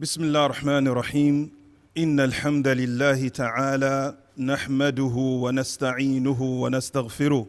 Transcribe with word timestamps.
بسم 0.00 0.24
الله 0.24 0.46
الرحمن 0.46 0.86
الرحيم 0.88 1.50
إن 1.98 2.20
الحمد 2.20 2.68
لله 2.68 3.28
تعالى 3.28 4.14
نحمده 4.38 5.14
ونستعينه 5.42 6.42
ونستغفره 6.42 7.46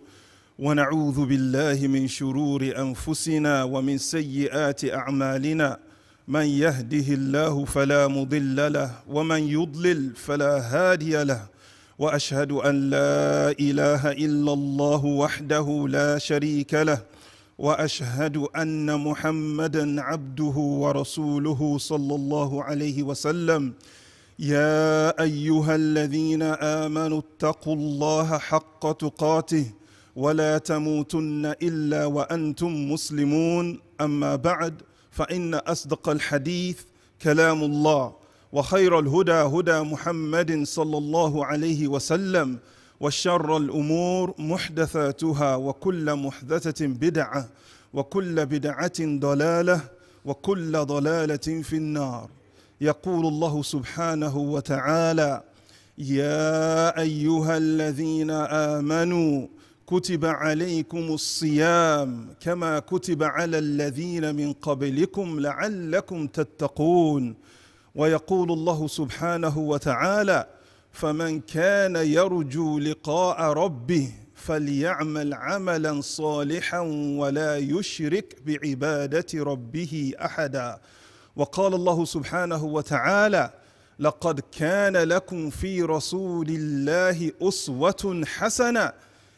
ونعوذ 0.60 1.26
بالله 1.26 1.88
من 1.88 2.08
شرور 2.08 2.74
أنفسنا 2.78 3.64
ومن 3.64 3.98
سيئات 3.98 4.86
أعمالنا 4.86 5.78
من 6.28 6.46
يهده 6.46 7.14
الله 7.14 7.66
فلا 7.66 8.08
مضل 8.08 8.74
له 8.74 8.92
ومن 9.08 9.42
يضلل 9.48 10.16
فلا 10.16 10.54
هادي 10.60 11.24
له 11.24 11.42
وأشهد 12.00 12.52
أن 12.52 12.90
لا 12.90 13.52
إله 13.60 14.12
إلا 14.12 14.54
الله 14.54 15.06
وحده 15.06 15.86
لا 15.90 16.18
شريك 16.18 16.74
له 16.74 17.02
وأشهد 17.60 18.38
أن 18.38 19.00
محمدا 19.00 20.02
عبده 20.02 20.58
ورسوله 20.84 21.78
صلى 21.78 22.16
الله 22.16 22.64
عليه 22.64 23.04
وسلم. 23.04 23.74
يا 24.40 25.22
أيها 25.22 25.76
الذين 25.76 26.42
آمنوا 26.84 27.20
اتقوا 27.20 27.76
الله 27.76 28.38
حق 28.38 28.92
تقاته 28.92 29.66
ولا 30.16 30.58
تموتن 30.58 31.46
إلا 31.62 32.06
وأنتم 32.06 32.92
مسلمون. 32.92 33.80
أما 34.02 34.36
بعد 34.36 34.82
فإن 35.12 35.54
أصدق 35.56 36.10
الحديث 36.10 36.78
كلام 37.22 37.64
الله 37.64 38.14
وخير 38.52 39.00
الهدى 39.00 39.32
هدى 39.32 39.80
محمد 39.82 40.64
صلى 40.64 40.98
الله 40.98 41.46
عليه 41.46 41.88
وسلم. 41.88 42.60
وشر 43.00 43.58
الأمور 43.58 44.34
محدثاتها 44.40 45.56
وكل 45.56 46.16
محدثة 46.16 46.88
بدعة 46.88 47.50
وكل 47.94 48.46
بدعة 48.46 49.00
ضلالة 49.00 49.82
وكل 50.26 50.72
ضلالة 50.72 51.62
في 51.62 51.76
النار. 51.76 52.30
يقول 52.82 53.26
الله 53.26 53.62
سبحانه 53.64 54.38
وتعالى 54.38 55.44
يا 55.98 57.00
أيها 57.00 57.58
الذين 57.58 58.32
آمنوا 58.32 59.48
كتب 59.88 60.26
عليكم 60.26 60.98
الصيام 60.98 62.28
كما 62.42 62.80
كتب 62.80 63.24
على 63.24 63.58
الذين 63.58 64.36
من 64.36 64.54
قبلكم 64.54 65.40
لعلكم 65.40 66.28
تتقون. 66.28 67.36
ويقول 67.96 68.52
الله 68.52 68.88
سبحانه 68.88 69.58
وتعالى 69.58 70.48
فمن 71.00 71.40
كان 71.40 71.96
يرجو 71.96 72.80
لقاء 72.80 73.42
ربه 73.42 74.12
فليعمل 74.36 75.34
عملا 75.34 76.02
صالحا 76.02 76.80
ولا 77.20 77.58
يشرك 77.58 78.36
بعبادة 78.46 79.26
ربه 79.36 80.14
أحدا. 80.22 80.80
وقال 81.36 81.74
الله 81.74 82.06
سبحانه 82.06 82.64
وتعالى 82.64 83.54
لقد 84.00 84.40
كان 84.40 84.98
لكم 84.98 85.50
في 85.50 85.84
رسول 85.84 86.50
الله 86.50 87.32
أسوة 87.42 88.22
حسنة 88.26 88.94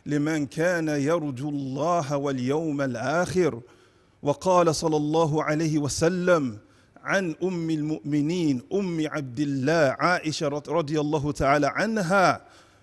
لمن 0.05 0.45
كان 0.45 0.87
يرجو 0.87 1.49
الله 1.49 2.17
واليوم 2.17 2.81
الآخر 2.81 3.61
وقال 4.23 4.75
صلى 4.75 4.97
الله 4.97 5.43
عليه 5.43 5.79
وسلم 5.79 6.57
عن 7.03 7.35
أم 7.43 7.69
المؤمنين 7.69 8.61
أم 8.73 9.07
عبد 9.07 9.39
الله 9.39 9.95
عائشة 9.99 10.47
رضي 10.67 10.99
الله 10.99 11.31
تعالى 11.31 11.67
عنها 11.67 12.41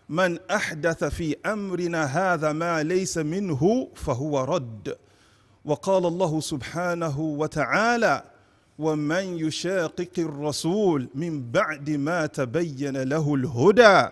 من 0.09 0.39
أحدث 0.51 1.05
في 1.05 1.37
أمرنا 1.47 2.05
هذا 2.05 2.53
ما 2.53 2.83
ليس 2.83 3.19
منه 3.19 3.89
فهو 3.95 4.45
رد. 4.45 4.97
وقال 5.65 6.07
الله 6.07 6.41
سبحانه 6.41 7.21
وتعالى 7.21 8.23
ومن 8.79 9.39
يشاقق 9.39 10.11
الرسول 10.19 11.09
من 11.15 11.51
بعد 11.51 11.91
ما 11.91 12.27
تبين 12.27 12.97
له 12.97 13.35
الهدى 13.35 14.09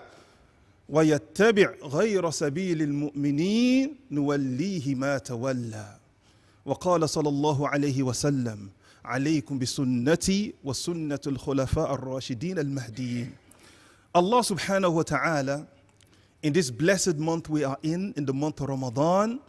ويتبع 0.89 1.75
غير 1.83 2.31
سبيل 2.31 2.83
المؤمنين 2.83 3.95
نوليه 4.11 4.95
ما 4.95 5.19
تولى. 5.19 5.97
وقال 6.67 7.09
صلى 7.09 7.29
الله 7.29 7.69
عليه 7.69 8.03
وسلم 8.03 8.69
عليكم 9.07 9.59
بسنتي 9.59 10.55
وسنة 10.65 11.21
الخلفاء 11.27 11.95
الراشدين 11.95 12.59
المهديين. 12.59 13.33
Allah 14.15 14.41
subhanahu 14.41 14.95
wa 14.95 15.03
ta'ala, 15.03 15.67
in 16.43 16.53
this 16.53 16.71
blessed 16.71 17.17
month 17.17 17.49
we 17.49 17.65
are 17.65 17.79
in, 17.83 18.15
in 18.17 18.25
the 18.25 18.33
month 18.33 18.61
of 18.61 18.69
Ramadan, 18.69 19.41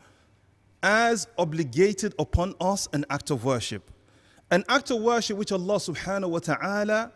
as 0.84 1.28
obligated 1.38 2.14
upon 2.20 2.54
us 2.62 2.88
an 2.94 3.06
act 3.10 3.32
of 3.32 3.44
worship. 3.46 3.90
An 4.52 4.64
act 4.70 4.92
of 4.92 5.02
worship 5.02 5.38
which 5.38 5.52
Allah 5.52 5.76
subhanahu 5.78 6.30
wa 6.30 6.40
ta'ala 6.40 7.12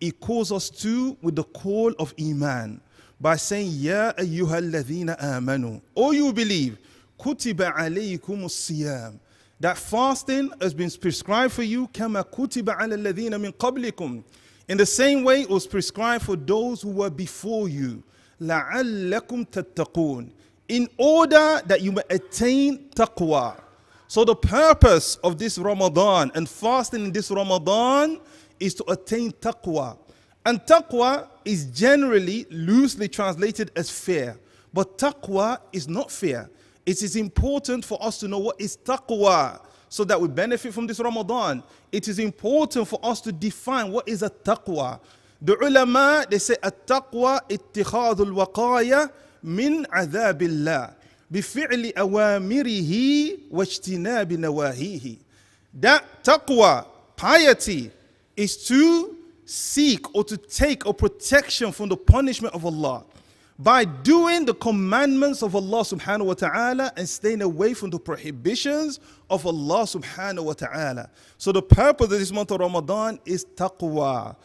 equals 0.00 0.50
us 0.50 0.70
to 0.70 1.16
with 1.22 1.36
the 1.36 1.44
call 1.44 1.92
of 1.98 2.14
Iman 2.20 2.80
by 3.20 3.36
saying, 3.36 3.70
Ya 3.72 4.12
ayyuhalladhina 4.12 5.20
amanu. 5.20 5.80
O 5.96 6.10
you 6.10 6.32
believe, 6.32 6.78
kutiba 7.18 7.74
alaykum 7.74 8.44
siyam 8.46 9.18
that 9.61 9.77
fasting 9.77 10.51
has 10.61 10.73
been 10.73 10.89
prescribed 10.89 11.53
for 11.53 11.63
you 11.63 11.87
كما 11.87 12.21
كتب 12.31 12.69
على 12.69 12.95
الذين 12.95 13.39
من 13.39 13.51
قبلكم 13.51 14.23
in 14.69 14.77
the 14.77 14.85
same 14.85 15.23
way 15.23 15.41
it 15.41 15.49
was 15.49 15.65
prescribed 15.65 16.23
for 16.23 16.35
those 16.35 16.81
who 16.81 16.89
were 16.89 17.09
before 17.09 17.67
you 17.69 18.03
لعلكم 18.41 19.45
تتقون 19.45 20.31
in 20.69 20.87
order 20.97 21.61
that 21.65 21.81
you 21.81 21.91
may 21.91 22.03
attain 22.09 22.89
taqwa 22.95 23.59
so 24.07 24.23
the 24.23 24.35
purpose 24.35 25.15
of 25.17 25.37
this 25.37 25.57
Ramadan 25.57 26.31
and 26.35 26.47
fasting 26.47 27.05
in 27.05 27.11
this 27.11 27.31
Ramadan 27.31 28.19
is 28.59 28.73
to 28.75 28.91
attain 28.91 29.31
taqwa 29.31 29.97
and 30.45 30.59
taqwa 30.61 31.27
is 31.45 31.65
generally 31.65 32.45
loosely 32.49 33.07
translated 33.07 33.71
as 33.75 33.89
fear 33.89 34.37
but 34.73 34.97
taqwa 34.97 35.59
is 35.73 35.87
not 35.87 36.11
fear 36.11 36.49
it 36.85 37.03
is 37.03 37.15
important 37.15 37.83
for 37.83 38.01
us 38.01 38.17
to 38.19 38.27
know 38.27 38.39
what 38.39 38.61
is 38.61 38.77
taqwa 38.77 39.59
so 39.89 40.03
that 40.05 40.19
we 40.19 40.27
benefit 40.27 40.73
from 40.73 40.87
this 40.87 40.99
Ramadan. 40.99 41.61
It 41.91 42.07
is 42.07 42.19
important 42.19 42.87
for 42.87 42.99
us 43.03 43.21
to 43.21 43.31
define 43.31 43.91
what 43.91 44.07
is 44.07 44.23
a 44.23 44.29
taqwa. 44.29 44.99
The 45.41 45.57
ulama, 45.57 46.25
they 46.29 46.39
say 46.39 46.55
a 46.63 46.71
taqwa 46.71 47.41
اتخاذ 47.49 48.21
الوقاية 48.21 49.11
من 49.43 49.85
عذاب 49.91 50.41
الله 50.41 50.93
بفعل 51.31 51.93
أوامره 51.97 52.93
واجتناب 53.51 54.33
نواهيه. 54.33 55.17
That 55.73 56.23
taqwa, 56.23 56.85
piety, 57.15 57.91
is 58.35 58.65
to 58.67 59.15
seek 59.45 60.15
or 60.15 60.23
to 60.23 60.37
take 60.37 60.85
a 60.85 60.93
protection 60.93 61.71
from 61.71 61.89
the 61.89 61.97
punishment 61.97 62.53
of 62.53 62.65
Allah 62.65 63.03
by 63.58 63.84
doing 63.84 64.44
the 64.44 64.54
commandments 64.54 65.42
of 65.42 65.54
Allah 65.54 65.82
subhanahu 65.82 66.26
wa 66.26 66.34
ta'ala 66.34 66.92
and 66.96 67.08
staying 67.08 67.42
away 67.42 67.74
from 67.74 67.90
the 67.90 67.98
prohibitions 67.98 69.00
of 69.30 69.46
Allah 69.46 69.84
subhanahu 69.84 70.44
wa 70.44 70.52
ta'ala. 70.52 71.10
So 71.38 71.52
the 71.52 71.62
purpose 71.62 72.06
of 72.12 72.18
this 72.18 72.32
month 72.32 72.50
of 72.50 72.60
Ramadan 72.60 73.20
is 73.24 73.44
taqwa. 73.44 74.36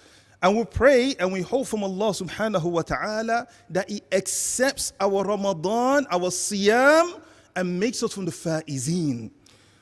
And 0.42 0.56
we 0.56 0.66
pray 0.66 1.16
and 1.20 1.34
we 1.34 1.42
hope 1.42 1.68
from 1.68 1.84
Allah 1.84 2.12
subhanahu 2.12 2.64
wa 2.64 2.82
ta'ala 2.84 3.48
that 3.72 3.90
He 3.90 4.02
accepts 4.12 4.94
our 5.00 5.24
Ramadan, 5.24 6.06
our 6.12 6.30
siyam, 6.30 7.20
and 7.56 7.80
makes 7.80 8.04
us 8.04 8.14
from 8.14 8.26
the 8.26 8.32
faizeen. 8.32 9.32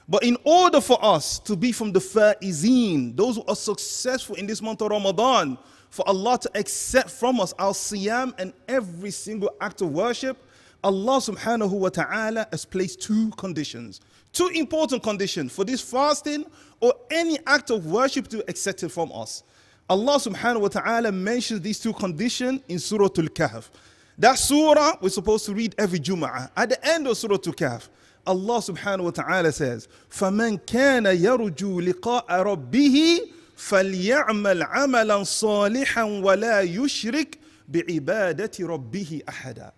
But 0.07 0.23
in 0.23 0.37
order 0.43 0.79
for 0.79 1.03
us 1.03 1.39
to 1.39 1.55
be 1.55 1.71
from 1.71 1.91
the 1.91 1.99
faizeen, 1.99 3.17
those 3.17 3.37
who 3.37 3.43
are 3.47 3.55
successful 3.55 4.35
in 4.35 4.45
this 4.45 4.61
month 4.61 4.81
of 4.81 4.91
Ramadan, 4.91 5.57
for 5.94 6.06
Allah 6.08 6.38
to 6.38 6.50
accept 6.54 7.10
from 7.10 7.40
us 7.40 7.52
our 7.58 7.72
siyam 7.72 8.32
and 8.38 8.52
every 8.68 9.10
single 9.10 9.50
act 9.60 9.80
of 9.82 9.92
worship, 9.92 10.36
Allah 10.82 11.18
subhanahu 11.18 11.72
wa 11.72 11.88
ta'ala 11.88 12.46
has 12.50 12.64
placed 12.64 13.02
two 13.02 13.30
conditions. 13.32 14.00
Two 14.32 14.48
important 14.48 15.02
conditions 15.02 15.52
for 15.52 15.64
this 15.64 15.80
fasting 15.80 16.46
or 16.80 16.94
any 17.10 17.38
act 17.46 17.70
of 17.70 17.86
worship 17.86 18.28
to 18.28 18.38
be 18.38 18.44
accepted 18.48 18.90
from 18.90 19.10
us. 19.12 19.42
Allah 19.88 20.16
subhanahu 20.18 20.60
wa 20.60 20.68
ta'ala 20.68 21.10
mentions 21.10 21.60
these 21.60 21.80
two 21.80 21.92
conditions 21.92 22.60
in 22.68 22.78
Surah 22.78 23.08
Al-Kahf. 23.18 23.68
That 24.16 24.38
surah 24.38 24.96
we're 25.00 25.08
supposed 25.08 25.46
to 25.46 25.54
read 25.54 25.74
every 25.78 25.98
Jum'ah. 25.98 26.50
At 26.56 26.68
the 26.68 26.86
end 26.86 27.08
of 27.08 27.16
Surah 27.16 27.38
Al-Kahf, 27.44 27.88
Allah 28.26 28.58
subhanahu 28.58 29.04
wa 29.04 29.10
ta'ala 29.10 29.50
says, 29.50 29.88
فَمَنْ 30.10 30.60
كَانَ 30.64 31.12
يَرْجُو 31.18 31.92
لِقَاءَ 31.92 32.26
رَبِّهِ 32.28 33.32
فليعمل 33.56 34.62
عملا 34.62 35.22
صالحا 35.24 36.02
ولا 36.02 36.60
يشرك 36.60 37.38
بعبادة 37.68 38.50
ربه 38.60 39.22
أحدا 39.28 39.72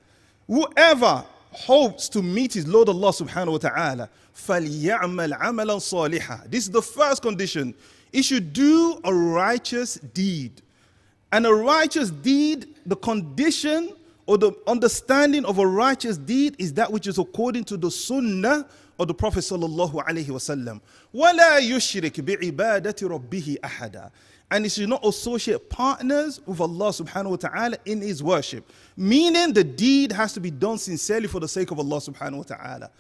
Whoever 0.49 1.25
hopes 1.51 2.09
to 2.09 2.23
meet 2.23 2.55
his 2.55 2.67
Lord 2.67 2.89
Allah 2.89 3.13
subhanahu 3.13 3.53
wa 3.53 3.59
ta'ala 3.59 4.09
فليعمل 4.35 5.35
عملا 5.35 5.79
صالحا 5.79 6.51
This 6.51 6.65
is 6.65 6.71
the 6.71 6.83
first 6.83 7.23
condition. 7.23 7.75
He 8.13 8.23
should 8.23 8.53
do 8.53 9.01
a 9.05 9.15
righteous 9.15 9.95
deed. 9.95 10.63
And 11.33 11.47
a 11.47 11.55
righteous 11.55 12.11
deed, 12.11 12.75
the 12.85 12.97
condition 12.97 13.95
or 14.27 14.39
the 14.39 14.53
understanding 14.67 15.45
of 15.45 15.59
a 15.59 15.67
righteous 15.67 16.19
deed 16.19 16.55
is 16.59 16.75
that 16.75 16.93
which 16.93 17.07
is 17.07 17.19
according 17.19 17.65
to 17.65 17.77
the 17.77 17.91
sunnah 17.91 18.67
of 18.99 19.09
the 19.09 19.15
Prophet 19.15 19.41
sallallahu 19.41 20.05
alaihi 20.05 20.27
wasallam. 20.27 20.81
وَلَا 21.15 21.61
يُشْرِكْ 21.61 22.13
بِعِبَادَةِ 22.13 23.09
رَبِّهِ 23.09 23.59
أَحَدًا 23.61 24.11
and 24.53 24.67
he 24.67 24.69
should 24.69 24.89
not 24.89 25.03
associate 25.03 25.71
partners 25.71 26.39
with 26.45 26.61
Allah 26.61 26.91
subhanahu 26.91 27.31
wa 27.31 27.37
ta'ala 27.37 27.77
in 27.87 28.03
his 28.03 28.23
worship. 28.23 28.71
Meaning 28.99 29.55
the 29.55 29.65
deed 29.65 30.13
has 30.13 30.35
to 30.35 30.41
be 30.41 30.51
done 30.51 30.77
sincerely 30.77 31.27
for 31.27 31.41
the 31.41 31.49
sake 31.49 31.71
of 31.71 31.79
Allah 31.79 31.97
subhanahu 31.97 32.37
wa 32.37 32.43
ta'ala. 32.43 32.91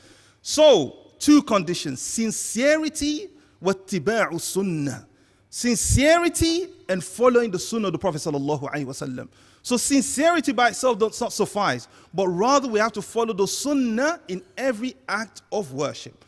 So, 0.40 0.96
two 1.18 1.42
conditions 1.42 2.00
sincerity 2.00 3.28
wattiba'u 3.62 4.40
sunnah. 4.40 5.06
Sincerity 5.50 6.68
and 6.88 7.04
following 7.04 7.50
the 7.50 7.58
sunnah 7.58 7.88
of 7.88 7.92
the 7.92 7.98
Prophet 7.98 8.22
sallallahu 8.22 8.72
alaihi 8.72 8.86
wasallam. 8.86 9.28
So 9.61 9.77
sincerity 9.77 10.53
by 10.53 10.69
itself 10.69 10.97
does 10.97 11.19
not 11.19 11.33
suffice, 11.33 11.87
but 12.13 12.27
rather 12.27 12.67
we 12.67 12.79
have 12.79 12.93
to 12.93 13.01
follow 13.01 13.33
the 13.33 13.47
sunnah 13.47 14.19
in 14.27 14.41
every 14.57 14.95
act 15.09 15.41
of 15.51 15.73
worship. 15.73 16.23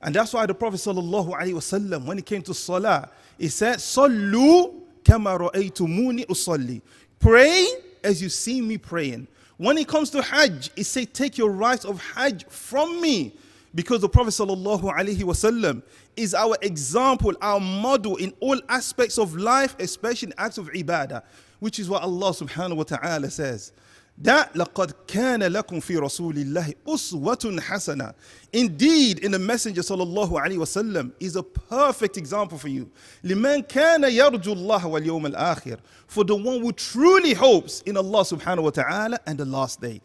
And 0.00 0.14
that's 0.14 0.32
why 0.32 0.46
the 0.46 0.54
Prophet 0.54 0.76
sallallahu 0.76 1.30
alaihi 1.30 1.54
wasallam, 1.54 2.06
when 2.06 2.18
he 2.18 2.22
came 2.22 2.42
to 2.42 2.54
salah, 2.54 3.10
he 3.36 3.48
said, 3.48 3.78
"Sallu 3.78 4.74
kama 5.04 5.38
ra'aytumuni 5.38 6.26
usalli." 6.26 6.80
Pray 7.18 7.66
as 8.04 8.22
you 8.22 8.28
see 8.28 8.60
me 8.60 8.78
praying. 8.78 9.26
When 9.56 9.76
it 9.76 9.88
comes 9.88 10.10
to 10.10 10.22
Hajj, 10.22 10.70
he 10.76 10.84
said, 10.84 11.12
"Take 11.12 11.36
your 11.36 11.50
rites 11.50 11.84
of 11.84 12.00
Hajj 12.00 12.46
from 12.48 13.00
me." 13.00 13.34
Because 13.74 14.00
the 14.00 14.08
Prophet 14.08 14.30
sallallahu 14.30 14.82
alaihi 14.82 15.22
wasallam 15.22 15.82
is 16.16 16.32
our 16.32 16.56
example, 16.62 17.34
our 17.42 17.60
model 17.60 18.16
in 18.16 18.32
all 18.40 18.58
aspects 18.68 19.18
of 19.18 19.36
life, 19.36 19.76
especially 19.78 20.28
in 20.28 20.34
acts 20.38 20.58
of 20.58 20.68
ibadah, 20.72 21.22
which 21.59 21.79
is 21.79 21.89
what 21.89 22.03
Allah 22.03 22.31
subhanahu 22.31 22.77
wa 22.77 22.83
ta'ala 22.83 23.29
says. 23.29 23.71
That 24.19 24.53
لَقَدْ 24.53 24.93
كَانَ 25.07 25.39
لَكُمْ 25.41 25.81
فِي 25.81 25.97
رَسُولِ 25.99 26.33
اللَّهِ 26.33 26.75
أُسْوَةٌ 26.85 27.59
حَسَنَةٌ 27.59 28.13
Indeed, 28.51 29.19
in 29.19 29.31
the 29.31 29.39
Messenger 29.39 29.81
sallallahu 29.81 30.29
alaihi 30.31 30.57
wasallam 30.57 31.13
is 31.19 31.35
a 31.35 31.41
perfect 31.41 32.17
example 32.17 32.59
for 32.59 32.67
you. 32.67 32.91
لِمَنْ 33.23 33.67
كَانَ 33.67 34.03
يَرْجُ 34.03 34.43
اللَّهَ 34.43 34.81
وَالْيَوْمَ 34.81 35.33
الْآخِرِ 35.33 35.79
For 36.05 36.23
the 36.23 36.35
one 36.35 36.61
who 36.61 36.71
truly 36.73 37.33
hopes 37.33 37.81
in 37.81 37.97
Allah 37.97 38.21
subhanahu 38.21 38.63
wa 38.63 38.69
ta'ala 38.69 39.19
and 39.25 39.37
the 39.37 39.45
last 39.45 39.81
day. 39.81 39.99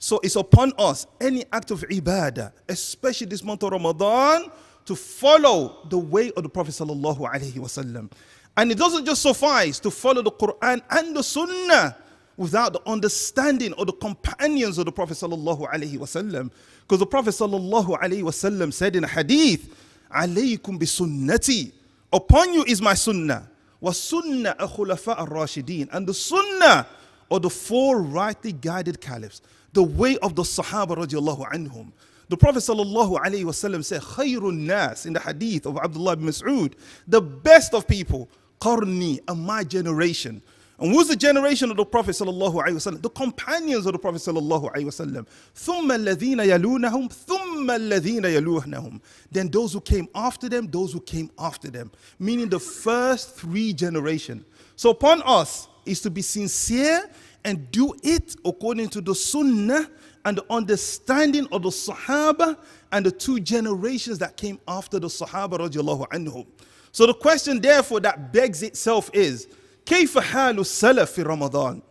So 0.00 0.18
it's 0.24 0.34
upon 0.34 0.72
us, 0.78 1.06
any 1.20 1.44
act 1.52 1.70
of 1.70 1.82
ibadah, 1.82 2.50
especially 2.68 3.28
this 3.28 3.44
month 3.44 3.62
of 3.62 3.70
Ramadan, 3.70 4.50
to 4.86 4.96
follow 4.96 5.86
the 5.88 5.98
way 5.98 6.32
of 6.36 6.42
the 6.42 6.48
Prophet 6.48 6.72
sallallahu 6.72 7.18
alaihi 7.18 7.52
wasallam. 7.52 8.10
And 8.57 8.71
it 8.71 8.77
doesn't 8.77 9.05
just 9.05 9.21
suffice 9.21 9.79
to 9.79 9.91
follow 9.91 10.23
the 10.23 10.31
Quran 10.31 10.81
and 10.89 11.15
the 11.15 11.21
Sunnah 11.21 11.95
without 12.35 12.73
the 12.73 12.81
understanding 12.89 13.73
of 13.73 13.87
the 13.87 13.93
companions 13.93 14.77
of 14.77 14.85
the 14.85 14.91
Prophet 14.91 15.13
sallallahu 15.13 15.71
alaihi 15.71 15.97
wasallam. 15.97 16.51
Because 16.81 16.99
the 16.99 17.05
Prophet 17.05 17.31
sallallahu 17.31 17.99
alaihi 17.99 18.23
wasallam 18.23 18.73
said 18.73 18.95
in 18.95 19.03
a 19.03 19.07
hadith, 19.07 19.69
"Alaykum 20.11 20.79
bi 20.79 20.85
sunnati." 20.85 21.71
Upon 22.11 22.53
you 22.53 22.63
is 22.63 22.81
my 22.81 22.95
sunnah. 22.95 23.47
Wa 23.79 23.91
sunnah 23.91 24.55
khulafa 24.59 25.19
ar-rashidin. 25.19 25.89
And 25.91 26.07
the 26.07 26.13
sunnah 26.13 26.87
of 27.29 27.43
the 27.43 27.49
four 27.49 28.01
rightly 28.01 28.53
guided 28.53 29.01
caliphs. 29.01 29.41
The 29.73 29.83
way 29.83 30.17
of 30.19 30.35
the 30.35 30.43
Sahaba 30.43 30.97
radiallahu 30.97 31.51
anhum. 31.51 31.91
The 32.29 32.37
Prophet 32.37 32.59
sallallahu 32.59 33.19
alaihi 33.19 33.45
wasallam 33.45 33.85
said, 33.85 34.01
"Khayrun 34.01 34.59
nas" 34.59 35.05
in 35.05 35.13
the 35.13 35.19
hadith 35.19 35.65
of 35.65 35.77
Abdullah 35.77 36.15
bin 36.15 36.27
Mas'ud, 36.27 36.73
the 37.07 37.21
best 37.21 37.73
of 37.73 37.87
people, 37.87 38.29
qarni, 38.60 39.20
and 39.28 39.44
my 39.44 39.64
generation. 39.64 40.42
And 40.78 40.90
who's 40.90 41.06
the 41.06 41.16
generation 41.16 41.70
of 41.70 41.76
the 41.76 41.84
Prophet 41.84 42.10
sallallahu 42.10 42.54
alaihi 42.54 42.74
wasallam? 42.74 43.02
The 43.02 43.10
companions 43.10 43.86
of 43.86 43.92
the 43.92 43.98
Prophet 43.98 44.20
sallallahu 44.20 44.72
alaihi 44.72 44.86
wasallam. 44.86 45.26
ثم 45.54 45.90
الذين 45.92 46.38
يلونهم 46.38 47.08
ثم 47.12 47.70
الذين 47.70 48.24
يلونهم. 48.24 49.00
Then 49.30 49.48
those 49.48 49.72
who 49.72 49.80
came 49.80 50.08
after 50.14 50.48
them, 50.48 50.66
those 50.68 50.92
who 50.92 51.00
came 51.00 51.30
after 51.38 51.70
them. 51.70 51.92
Meaning 52.18 52.48
the 52.48 52.58
first 52.58 53.36
three 53.36 53.72
generation. 53.72 54.44
So 54.74 54.90
upon 54.90 55.22
us 55.22 55.68
is 55.86 56.00
to 56.00 56.10
be 56.10 56.22
sincere 56.22 57.08
and 57.44 57.70
do 57.70 57.94
it 58.02 58.34
according 58.44 58.88
to 58.88 59.00
the 59.00 59.14
sunnah 59.14 59.88
and 60.24 60.38
the 60.38 60.44
understanding 60.50 61.46
of 61.52 61.62
the 61.62 61.70
Sahaba 61.70 62.56
and 62.90 63.06
the 63.06 63.10
two 63.10 63.40
generations 63.40 64.18
that 64.18 64.36
came 64.36 64.58
after 64.66 64.98
the 64.98 65.08
Sahaba 65.08 65.58
radiallahu 65.58 66.08
anhum. 66.08 66.46
So 66.92 67.06
the 67.06 67.14
question 67.14 67.60
therefore 67.60 68.00
that 68.00 68.32
begs 68.32 68.62
itself 68.62 69.10
is, 69.12 69.48
كيف 69.86 70.18
حال 70.18 70.58
السلف 70.58 71.12
في 71.12 71.22
رمضان? 71.24 71.82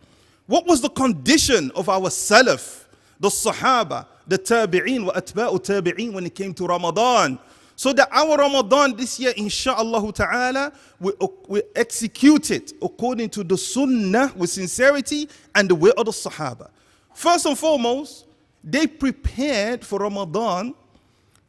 What 0.47 0.67
was 0.67 0.81
the 0.81 0.89
condition 0.89 1.71
of 1.75 1.89
our 1.89 2.09
Salaf, 2.09 2.85
the 3.19 3.29
Sahaba, 3.29 4.05
the 4.27 4.37
Tabi'een, 4.37 5.09
وأتباع 5.09 5.63
Tabi'een 5.63 6.13
when 6.13 6.25
it 6.25 6.35
came 6.35 6.53
to 6.53 6.65
Ramadan? 6.65 7.39
So 7.75 7.93
that 7.93 8.09
our 8.11 8.37
Ramadan 8.37 8.95
this 8.95 9.19
year, 9.19 9.33
inshallah 9.35 10.13
ta'ala, 10.13 10.71
we, 10.99 11.13
we 11.47 11.63
execute 11.75 12.51
it 12.51 12.73
according 12.81 13.29
to 13.29 13.43
the 13.43 13.57
Sunnah 13.57 14.31
with 14.35 14.51
sincerity 14.51 15.27
and 15.55 15.67
the 15.67 15.73
way 15.73 15.91
of 15.97 16.05
the 16.05 16.11
Sahaba. 16.11 16.69
First 17.13 17.47
and 17.47 17.57
foremost, 17.57 18.27
they 18.63 18.85
prepared 18.85 19.83
for 19.83 19.99
Ramadan 19.99 20.75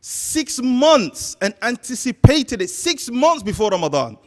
six 0.01 0.61
months 0.61 1.37
and 1.41 1.55
anticipated 1.63 2.61
it 2.63 2.71
six 2.71 3.11
months 3.11 3.43
before 3.43 3.71
Ramadan. 3.71 4.19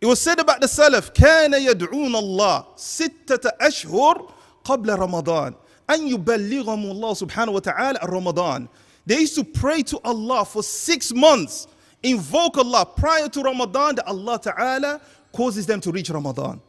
It 0.00 0.06
was 0.06 0.20
said 0.20 0.38
about 0.38 0.60
the 0.60 0.66
Salaf, 0.66 1.14
كان 1.14 1.52
يدعون 1.54 2.14
الله 2.14 2.66
ستة 2.76 3.50
أشهر 3.60 4.30
قبل 4.64 4.98
رمضان 4.98 5.54
أن 5.90 6.08
يبلغهم 6.08 6.90
الله 6.90 7.14
سبحانه 7.14 7.52
وتعالى 7.52 7.98
رمضان. 8.02 8.68
They 9.06 9.20
used 9.20 9.36
to 9.36 9.44
pray 9.44 9.82
to 9.84 9.98
Allah 10.04 10.44
for 10.44 10.62
six 10.62 11.12
months, 11.14 11.68
invoke 12.02 12.58
Allah 12.58 12.84
prior 12.84 13.28
to 13.28 13.40
Ramadan 13.40 13.94
that 13.94 14.06
Allah 14.06 14.38
Ta'ala 14.38 15.00
causes 15.32 15.64
them 15.64 15.80
to 15.80 15.92
reach 15.92 16.10
Ramadan. 16.10 16.60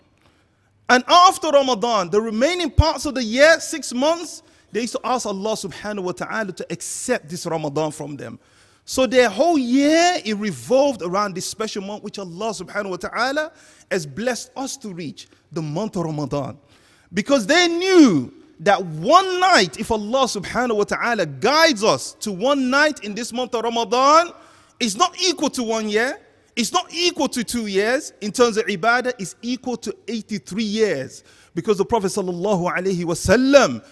And 0.89 1.03
after 1.07 1.49
Ramadan, 1.49 2.09
the 2.09 2.21
remaining 2.21 2.71
parts 2.71 3.05
of 3.05 3.15
the 3.15 3.23
year, 3.23 3.59
six 3.59 3.93
months, 3.93 4.43
they 4.72 4.80
used 4.80 4.94
to 4.94 5.00
ask 5.04 5.26
Allah 5.26 5.52
subhanahu 5.52 6.02
wa 6.04 6.12
ta'ala 6.12 6.52
to 6.52 6.66
accept 6.70 7.28
this 7.28 7.46
Ramadan 7.46 7.92
from 7.92 8.16
them. 8.16 8.38
So 8.84 9.06
their 9.06 9.28
whole 9.28 9.58
year, 9.58 10.20
it 10.24 10.36
revolved 10.36 11.02
around 11.02 11.34
this 11.34 11.46
special 11.46 11.82
month 11.82 12.02
which 12.02 12.18
Allah 12.18 12.50
subhanahu 12.50 12.90
wa 12.90 12.96
ta'ala 12.96 13.52
has 13.90 14.06
blessed 14.06 14.50
us 14.56 14.76
to 14.78 14.92
reach, 14.92 15.28
the 15.52 15.62
month 15.62 15.96
of 15.96 16.04
Ramadan. 16.04 16.58
Because 17.12 17.46
they 17.46 17.68
knew 17.68 18.32
that 18.60 18.84
one 18.84 19.40
night, 19.40 19.78
if 19.78 19.90
Allah 19.90 20.24
subhanahu 20.24 20.76
wa 20.76 20.84
ta'ala 20.84 21.26
guides 21.26 21.84
us 21.84 22.14
to 22.14 22.32
one 22.32 22.70
night 22.70 23.04
in 23.04 23.14
this 23.14 23.32
month 23.32 23.54
of 23.54 23.62
Ramadan, 23.64 24.30
it's 24.80 24.96
not 24.96 25.14
equal 25.22 25.50
to 25.50 25.62
one 25.62 25.88
year. 25.88 26.18
It's 26.56 26.72
not 26.72 26.92
equal 26.92 27.28
to 27.28 27.44
two 27.44 27.66
years. 27.66 28.12
In 28.20 28.32
terms 28.32 28.56
of 28.56 28.66
ibadah, 28.66 29.12
it's 29.18 29.36
equal 29.42 29.76
to 29.78 29.94
83 30.08 30.62
years. 30.62 31.24
Because 31.54 31.78
the 31.78 31.84
Prophet 31.84 32.08
sallallahu 32.08 32.72
alaihi 32.72 33.04
wasallam 33.04 33.84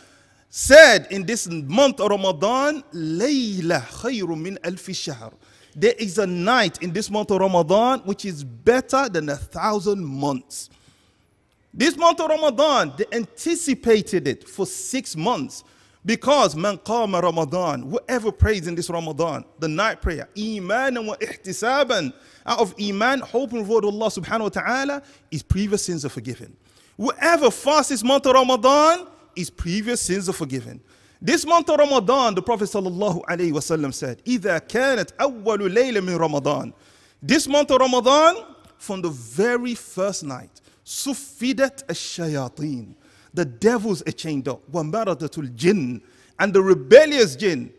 said 0.51 1.07
in 1.11 1.25
this 1.25 1.49
month 1.49 2.01
of 2.01 2.11
Ramadan, 2.11 2.83
Layla 2.93 4.37
min 4.37 4.59
alfi 4.65 4.95
shahr. 4.95 5.33
There 5.77 5.95
is 5.97 6.19
a 6.19 6.27
night 6.27 6.83
in 6.83 6.93
this 6.93 7.09
month 7.09 7.31
of 7.31 7.41
Ramadan 7.41 8.01
which 8.01 8.25
is 8.25 8.43
better 8.43 9.09
than 9.09 9.29
a 9.29 9.37
thousand 9.37 10.05
months. 10.05 10.69
This 11.73 11.97
month 11.97 12.21
of 12.21 12.29
Ramadan, 12.29 12.93
they 12.99 13.05
anticipated 13.13 14.27
it 14.27 14.49
for 14.49 14.67
six 14.67 15.15
months 15.15 15.63
because 16.05 16.57
man 16.57 16.79
qama 16.79 17.23
Ramadan, 17.23 17.83
whoever 17.83 18.33
prays 18.33 18.67
in 18.67 18.75
this 18.75 18.91
Ramadan, 18.91 19.45
the 19.61 19.69
night 19.69 20.03
prayer, 20.03 20.29
iman 20.37 21.07
wa 21.07 21.15
ihtisaban, 21.17 22.13
out 22.45 22.59
of 22.59 22.75
iman, 22.81 23.21
hope 23.21 23.53
and 23.53 23.61
reward 23.61 23.85
Allah 23.85 24.07
subhanahu 24.07 24.41
wa 24.41 24.49
ta'ala, 24.49 25.03
his 25.31 25.45
previous 25.45 25.85
sins 25.85 26.05
are 26.05 26.09
forgiven. 26.09 26.57
Whoever 26.97 27.53
fasts 27.53 27.91
this 27.91 28.03
month 28.03 28.27
of 28.27 28.35
Ramadan, 28.35 29.07
his 29.36 29.50
previous 29.50 30.02
sins 30.02 30.30
are 30.30 30.34
forgiven. 30.34 30.80
This 31.22 31.46
month 31.46 31.70
of 31.70 31.80
Ramadan, 31.80 32.36
the 32.36 32.42
Prophet 32.42 32.66
sallallahu 32.66 33.24
alaihi 33.26 33.52
wasallam 33.52 33.94
said, 33.94 34.22
إذا 34.26 34.60
كانت 34.68 35.12
أول 35.20 35.72
ليلة 35.74 36.02
من 36.02 36.18
رمضان. 36.18 36.74
This 37.22 37.48
month 37.48 37.72
of 37.72 37.80
Ramadan, 37.80 38.36
from 38.78 39.02
the 39.02 39.10
very 39.10 39.74
first 39.74 40.24
night, 40.24 40.62
سفدت 40.86 41.86
الشياطين. 41.90 42.96
The 43.34 43.46
devils 43.46 44.02
are 44.08 44.12
chained 44.12 44.48
up. 44.48 44.62
ومردة 44.72 45.32
الجن. 45.38 46.02
And 46.40 46.54
the 46.54 46.62
rebellious 46.62 47.36
jinn. 47.36 47.72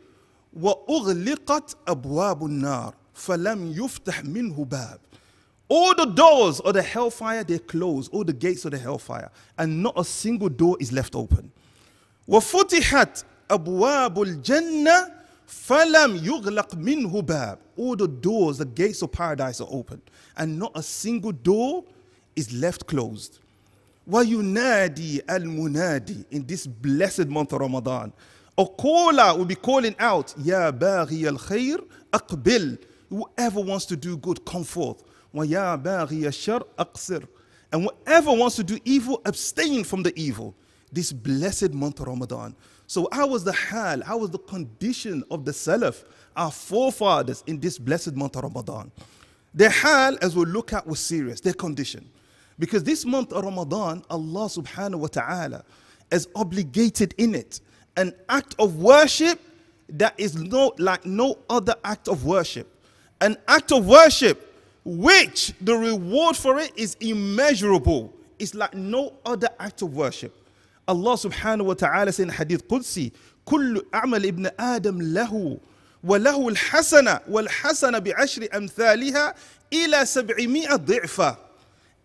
وأغلقت 0.58 1.76
أبواب 1.86 2.44
النار. 2.44 2.94
فلم 3.14 3.72
يفتح 3.76 4.24
منه 4.24 4.64
باب. 4.64 4.98
All 5.70 5.94
the 5.94 6.04
doors 6.06 6.60
of 6.60 6.74
the 6.74 6.82
hellfire, 6.82 7.42
they're 7.42 7.58
closed. 7.58 8.12
All 8.12 8.22
the 8.24 8.32
gates 8.32 8.64
of 8.64 8.70
the 8.70 8.78
hellfire. 8.78 9.30
And 9.58 9.82
not 9.82 9.94
a 9.98 10.04
single 10.04 10.48
door 10.48 10.76
is 10.80 10.92
left 10.92 11.14
open. 11.14 11.50
وفتحت 12.28 13.24
أبواب 13.50 14.22
الجنة 14.22 15.12
فلم 15.46 16.16
يغلق 16.24 16.74
منه 16.74 17.22
باب. 17.22 17.58
All 17.76 17.96
the 17.96 18.08
doors, 18.08 18.58
the 18.58 18.64
gates 18.64 19.02
of 19.02 19.12
paradise 19.12 19.60
are 19.60 19.68
open. 19.70 20.00
And 20.36 20.58
not 20.58 20.72
a 20.74 20.82
single 20.82 21.32
door 21.32 21.84
is 22.36 22.52
left 22.52 22.86
closed. 22.86 23.40
وينادي 24.08 25.22
المنادي 25.30 26.24
in 26.30 26.46
this 26.46 26.66
blessed 26.66 27.26
month 27.26 27.52
of 27.52 27.60
Ramadan. 27.60 28.12
A 28.58 28.64
caller 28.64 29.36
will 29.36 29.44
be 29.44 29.56
calling 29.56 29.96
out, 29.98 30.32
Ya 30.38 30.70
baghi 30.70 31.26
al 31.26 31.38
khair, 31.38 31.84
aqbil. 32.12 32.78
Whoever 33.10 33.60
wants 33.60 33.84
to 33.86 33.96
do 33.96 34.16
good, 34.16 34.44
come 34.44 34.64
forth. 34.64 35.02
And 35.33 35.49
whoever 38.05 38.33
wants 38.33 38.55
to 38.57 38.63
do 38.63 38.77
evil, 38.83 39.21
abstain 39.25 39.83
from 39.83 40.03
the 40.03 40.13
evil. 40.19 40.53
This 40.91 41.13
blessed 41.13 41.73
month 41.73 42.01
of 42.01 42.07
Ramadan. 42.07 42.55
So, 42.85 43.07
how 43.13 43.27
was 43.27 43.45
the 43.45 43.53
hal, 43.53 44.03
how 44.03 44.17
was 44.17 44.31
the 44.31 44.39
condition 44.39 45.23
of 45.31 45.45
the 45.45 45.53
Salaf, 45.53 46.03
our 46.35 46.51
forefathers, 46.51 47.45
in 47.47 47.61
this 47.61 47.79
blessed 47.79 48.15
month 48.15 48.35
of 48.35 48.43
Ramadan? 48.43 48.91
Their 49.53 49.69
hal, 49.69 50.17
as 50.21 50.35
we'll 50.35 50.47
look 50.47 50.73
at, 50.73 50.85
was 50.85 50.99
serious, 50.99 51.39
their 51.39 51.53
condition. 51.53 52.09
Because 52.59 52.83
this 52.83 53.05
month 53.05 53.31
of 53.31 53.45
Ramadan, 53.45 54.03
Allah 54.09 54.47
subhanahu 54.47 54.99
wa 54.99 55.07
ta'ala 55.07 55.63
has 56.11 56.27
obligated 56.35 57.15
in 57.17 57.33
it 57.33 57.61
an 57.95 58.13
act 58.27 58.55
of 58.59 58.75
worship 58.75 59.39
that 59.89 60.13
is 60.17 60.35
no, 60.35 60.73
like 60.77 61.05
no 61.05 61.37
other 61.49 61.75
act 61.83 62.07
of 62.07 62.25
worship. 62.25 62.67
An 63.21 63.37
act 63.47 63.71
of 63.71 63.87
worship 63.87 64.50
which 64.84 65.52
the 65.60 65.74
reward 65.74 66.36
for 66.36 66.58
it 66.58 66.72
is 66.76 66.96
immeasurable. 67.00 68.12
It's 68.38 68.54
like 68.54 68.74
no 68.74 69.14
other 69.24 69.48
act 69.58 69.82
of 69.82 69.94
worship. 69.94 70.34
Allah 70.88 71.14
subhanahu 71.14 71.64
wa 71.64 71.74
ta'ala 71.74 72.12
said 72.12 72.24
in 72.24 72.28
Hadith 72.28 72.68
Qudsi, 72.68 73.12
كل 73.46 73.82
أعمل 73.94 74.26
ابن 74.26 74.50
آدم 74.58 75.02
له 75.02 75.58
وله 76.04 76.48
الحسنة 76.48 77.20
والحسنة 77.28 77.98
بعشر 77.98 78.48
أمثالها 78.54 79.34
إلى 79.72 80.06
سبعمائة 80.06 80.76
ضعفا 80.76 81.36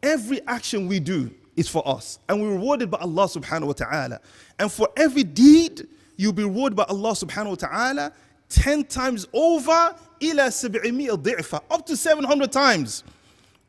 Every 0.04 0.42
action 0.48 0.88
we 0.88 1.00
do 1.00 1.30
is 1.56 1.68
for 1.70 1.88
us 1.88 2.18
and 2.28 2.42
we're 2.42 2.54
rewarded 2.54 2.90
by 2.90 2.98
Allah 2.98 3.26
subhanahu 3.28 3.68
wa 3.68 3.74
ta'ala. 3.74 4.20
And 4.58 4.72
for 4.72 4.90
every 4.98 5.24
deed, 5.24 5.88
you'll 6.18 6.34
be 6.34 6.44
rewarded 6.44 6.76
by 6.76 6.86
Allah 6.86 7.12
subhanahu 7.12 7.50
wa 7.50 7.56
ta'ala 7.56 8.14
10 8.50 8.86
times 8.86 9.28
over 9.32 9.96
إلى 10.22 10.52
سبعمائة 10.52 11.16
ضعفا 11.16 11.62
up 11.70 11.86
to 11.86 11.96
700 11.96 12.52
times. 12.52 13.04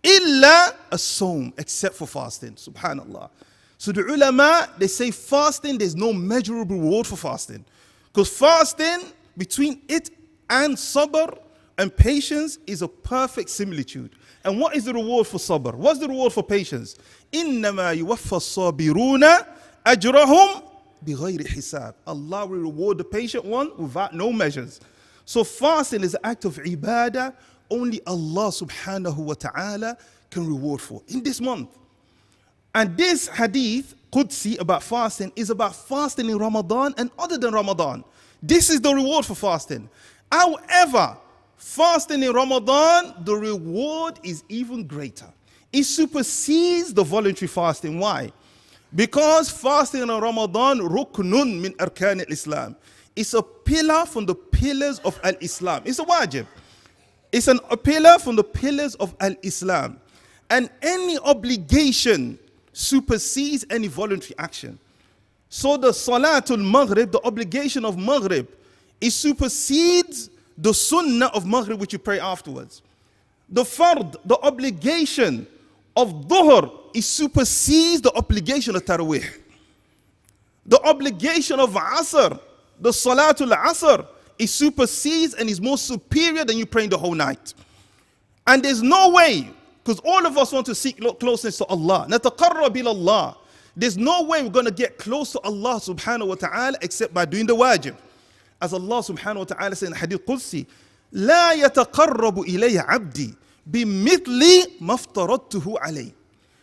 إلا 0.05 0.75
الصوم 0.93 1.53
except 1.59 1.95
for 1.95 2.07
fasting. 2.07 2.55
Subhanallah. 2.55 3.31
So 3.79 3.91
the 3.91 4.03
ulama, 4.03 4.69
they 4.79 4.87
say 4.87 5.11
fasting, 5.11 5.79
there's 5.79 5.97
no 5.97 6.13
measurable 6.13 6.77
reward 6.77 7.07
for 7.07 7.17
fasting. 7.17 7.65
Because 8.13 8.29
fasting, 8.29 9.01
between 9.37 9.83
it 9.89 10.11
and 10.49 10.77
sabr 10.77 11.39
and 11.79 11.97
patience, 11.97 12.59
is 12.67 12.83
a 12.83 12.89
perfect 12.89 13.51
similitude. 13.51 14.13
And 14.45 14.61
what 14.61 14.77
is 14.77 14.85
the 14.85 14.93
reward 14.93 15.27
for 15.27 15.39
sabr? 15.39 15.75
What's 15.75 15.99
the 15.99 16.09
reward 16.09 16.33
for 16.33 16.43
patience? 16.43 16.97
إنما 17.33 17.93
يوفى 17.93 18.37
الصابرون 18.37 19.25
أجرهم 19.87 20.63
بغير 21.07 21.49
حساب. 21.49 21.95
Allah 22.07 22.47
will 22.47 22.59
reward 22.59 22.99
the 22.99 23.05
patient 23.05 23.45
one 23.45 23.71
without 23.77 24.15
no 24.15 24.33
measures. 24.33 24.81
So 25.28 25.44
fasting 25.44 26.04
is 26.04 26.14
an 26.14 26.22
act 26.24 26.46
of 26.46 26.56
ibadah 26.56 27.34
only 27.70 28.00
Allah 28.08 28.48
subhanahu 28.48 29.18
wa 29.18 29.34
ta'ala 29.34 29.98
can 30.30 30.48
reward 30.48 30.80
for 30.80 31.02
in 31.10 31.22
this 31.22 31.42
month. 31.42 31.68
And 32.74 32.96
this 32.96 33.28
hadith, 33.28 33.94
Qudsi, 34.10 34.58
about 34.58 34.84
fasting 34.84 35.34
is 35.36 35.50
about 35.50 35.76
fasting 35.76 36.30
in 36.30 36.38
Ramadan 36.38 36.94
and 36.98 37.12
other 37.20 37.38
than 37.38 37.54
Ramadan. 37.54 38.06
This 38.42 38.70
is 38.70 38.80
the 38.80 38.94
reward 38.94 39.26
for 39.26 39.36
fasting. 39.36 39.90
However, 40.32 41.18
fasting 41.58 42.24
in 42.24 42.32
Ramadan, 42.32 43.16
the 43.26 43.36
reward 43.36 44.22
is 44.24 44.46
even 44.48 44.88
greater. 44.88 45.28
It 45.74 45.84
supersedes 45.84 46.94
the 46.94 47.04
voluntary 47.04 47.50
fasting. 47.50 48.00
Why? 48.00 48.32
Because 48.96 49.52
fasting 49.52 50.04
in 50.04 50.08
Ramadan, 50.08 50.80
ruknun 50.80 51.60
min 51.60 51.74
arkan 51.74 52.22
al-Islam. 52.22 52.78
It's 53.18 53.34
a 53.34 53.42
pillar 53.42 54.06
from 54.06 54.28
the 54.28 54.36
pillars 54.36 55.00
of 55.00 55.20
al-Islam. 55.24 55.82
It's 55.86 55.98
a 55.98 56.06
wajib. 56.06 56.46
It's 57.32 57.48
an, 57.48 57.60
a 57.72 57.76
pillar 57.76 58.20
from 58.20 58.36
the 58.36 58.44
pillars 58.44 58.94
of 58.96 59.16
al-Islam. 59.20 60.00
And 60.52 60.70
any 60.84 61.18
obligation 61.18 62.38
supersedes 62.74 63.66
any 63.72 63.88
voluntary 63.88 64.36
action. 64.38 64.78
So 65.50 65.78
the 65.78 65.90
Salatul 65.90 66.64
Maghrib, 66.64 67.12
the 67.12 67.20
obligation 67.26 67.86
of 67.86 67.98
Maghrib, 67.98 68.48
it 69.02 69.10
supersedes 69.10 70.30
the 70.56 70.72
Sunnah 70.72 71.32
of 71.34 71.44
Maghrib 71.44 71.80
which 71.80 71.94
you 71.94 72.00
pray 72.00 72.20
afterwards. 72.20 72.84
The 73.50 73.64
Fard, 73.64 74.16
the 74.26 74.38
obligation 74.44 75.48
of 75.96 76.28
Dhuhr, 76.28 76.72
it 76.94 77.02
supersedes 77.02 78.02
the 78.02 78.14
obligation 78.16 78.76
of 78.76 78.86
Tarawih. 78.86 79.26
The 80.68 80.80
obligation 80.84 81.60
of 81.60 81.74
Asr, 81.74 82.40
the 82.81 82.91
Salatul 82.91 83.57
Asr, 83.57 84.07
it 84.39 84.49
supersedes 84.49 85.35
and 85.35 85.49
is 85.49 85.61
more 85.61 85.79
superior 85.79 86.45
than 86.45 86.59
you 86.59 86.67
praying 86.67 86.91
the 86.91 86.99
whole 86.99 87.15
night. 87.15 87.55
And 88.47 88.63
there's 88.63 88.83
no 88.83 89.11
way 89.11 89.49
because 89.85 90.01
all 90.05 90.27
of 90.27 90.37
us 90.39 90.53
want 90.53 90.67
to 90.67 90.75
seek 90.75 91.01
closeness 91.21 91.59
to 91.59 91.65
Allah. 91.67 92.07
نتقرب 92.09 92.77
إلى 92.77 92.87
Allah. 92.87 93.37
There's 93.77 93.97
no 93.97 94.23
way 94.25 94.43
we're 94.43 94.51
going 94.51 94.67
to 94.67 94.71
get 94.73 94.99
close 94.99 95.33
to 95.33 95.41
Allah 95.41 95.81
subhanahu 95.81 96.29
wa 96.29 96.35
ta'ala 96.35 96.77
except 96.83 97.15
by 97.15 97.25
doing 97.25 97.47
the 97.47 97.57
wajib. 97.57 97.97
As 98.61 98.73
Allah 98.73 99.01
subhanahu 99.01 99.39
wa 99.39 99.45
ta'ala 99.45 99.75
said 99.75 99.89
in 99.89 99.95
Hadith 99.95 100.27
Qudsi, 100.27 100.67
لا 101.13 101.53
يتقرب 101.53 102.39
إلي 102.39 102.79
عبدي 102.79 103.35
بمثل 103.67 104.71
ما 104.81 104.95
افترضته 104.95 105.79
عليه. 105.81 106.13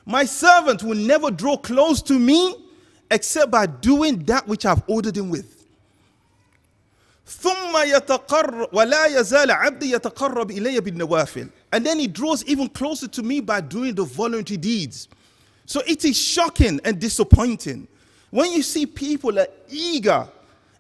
My 0.06 0.26
servant 0.26 0.84
will 0.84 0.98
never 0.98 1.32
draw 1.32 1.58
close 1.58 2.02
to 2.04 2.18
me 2.18 2.56
except 3.12 3.52
by 3.52 3.66
doing 3.66 4.24
that 4.26 4.48
which 4.48 4.66
I've 4.66 4.84
ordered 4.88 5.18
him 5.18 5.30
with. 5.30 5.63
ثم 7.30 7.78
يتقرب 7.78 8.70
ولا 8.74 9.06
يزال 9.06 9.52
عبدي 9.52 9.92
يتقرب 9.92 10.52
إلي 10.52 10.80
بالنوافل 10.80 11.48
and 11.72 11.86
then 11.86 12.00
he 12.00 12.08
draws 12.08 12.44
even 12.46 12.68
closer 12.68 13.08
to 13.08 13.22
me 13.22 13.40
by 13.40 13.62
doing 13.62 13.94
the 13.94 14.04
voluntary 14.04 14.58
deeds 14.58 15.08
so 15.66 15.82
it 15.86 16.04
is 16.04 16.18
shocking 16.18 16.80
and 16.84 17.00
disappointing 17.00 17.88
when 18.32 18.52
you 18.52 18.64
see 18.64 18.86
people 18.86 19.38
are 19.38 19.48
eager 19.70 20.28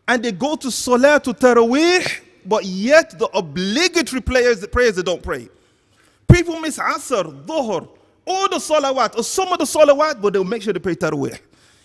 and 0.08 0.24
they 0.24 0.32
go 0.32 0.56
to 0.56 0.72
salah 0.72 1.20
to 1.20 1.34
tarawih 1.34 2.22
but 2.46 2.66
yet 2.66 3.18
the 3.20 3.28
obligatory 3.36 4.22
prayers 4.22 4.60
the 4.60 4.68
prayers 4.68 4.96
they 4.96 5.04
don't 5.04 5.22
pray 5.22 5.48
people 6.28 6.60
miss 6.60 6.80
asr 6.80 7.26
dhuhr 7.46 7.88
all 8.26 8.50
the 8.50 8.56
salawat 8.56 9.16
or 9.16 9.24
some 9.24 9.50
of 9.54 9.60
the 9.60 9.66
salawat 9.66 10.20
but 10.20 10.34
they'll 10.34 10.44
make 10.44 10.64
sure 10.64 10.74
they 10.74 10.80
pray 10.80 10.96
tarawih 10.96 11.40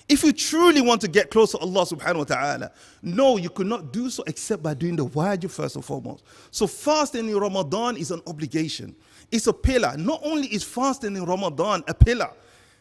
if 0.09 0.23
you 0.23 0.33
truly 0.33 0.81
want 0.81 1.01
to 1.01 1.07
get 1.07 1.29
close 1.29 1.51
to 1.51 1.59
Allah 1.59 1.85
subhanahu 1.85 2.17
wa 2.17 2.23
ta'ala, 2.23 2.71
no, 3.03 3.37
you 3.37 3.49
could 3.49 3.67
not 3.67 3.93
do 3.93 4.09
so 4.09 4.23
except 4.25 4.63
by 4.63 4.73
doing 4.73 4.95
the 4.95 5.05
wajib 5.05 5.51
first 5.51 5.75
and 5.75 5.85
foremost. 5.85 6.23
So 6.51 6.65
fasting 6.65 7.29
in 7.29 7.37
Ramadan 7.37 7.95
is 7.95 8.09
an 8.09 8.21
obligation. 8.25 8.95
It's 9.31 9.45
a 9.45 9.53
pillar. 9.53 9.95
Not 9.97 10.21
only 10.23 10.47
is 10.47 10.63
fasting 10.63 11.15
in 11.15 11.23
Ramadan 11.23 11.83
a 11.87 11.93
pillar, 11.93 12.31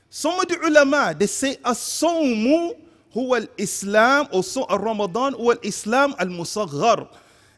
some 0.08 0.40
of 0.40 0.48
the 0.48 0.58
ulama, 0.66 1.14
they 1.16 1.26
say 1.26 1.58
as-sawmu 1.64 2.74
huwa 3.14 3.42
al-islam 3.42 4.28
or 4.32 4.42
so 4.42 4.66
Ramadan 4.66 5.34
huwa 5.34 5.52
al-islam 5.56 6.14
al-musaghar. 6.18 7.08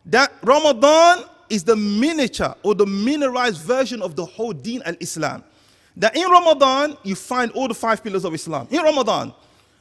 That 0.06 0.32
Ramadan 0.42 1.24
is 1.48 1.62
the 1.62 1.76
miniature 1.76 2.54
or 2.62 2.74
the 2.74 2.86
miniaturized 2.86 3.60
version 3.60 4.02
of 4.02 4.16
the 4.16 4.24
whole 4.24 4.52
deen 4.52 4.82
al-Islam. 4.82 5.44
That 5.96 6.16
in 6.16 6.28
Ramadan, 6.30 6.96
you 7.02 7.14
find 7.14 7.50
all 7.52 7.68
the 7.68 7.74
five 7.74 8.02
pillars 8.02 8.24
of 8.24 8.32
Islam. 8.32 8.68
In 8.70 8.80
Ramadan, 8.82 9.34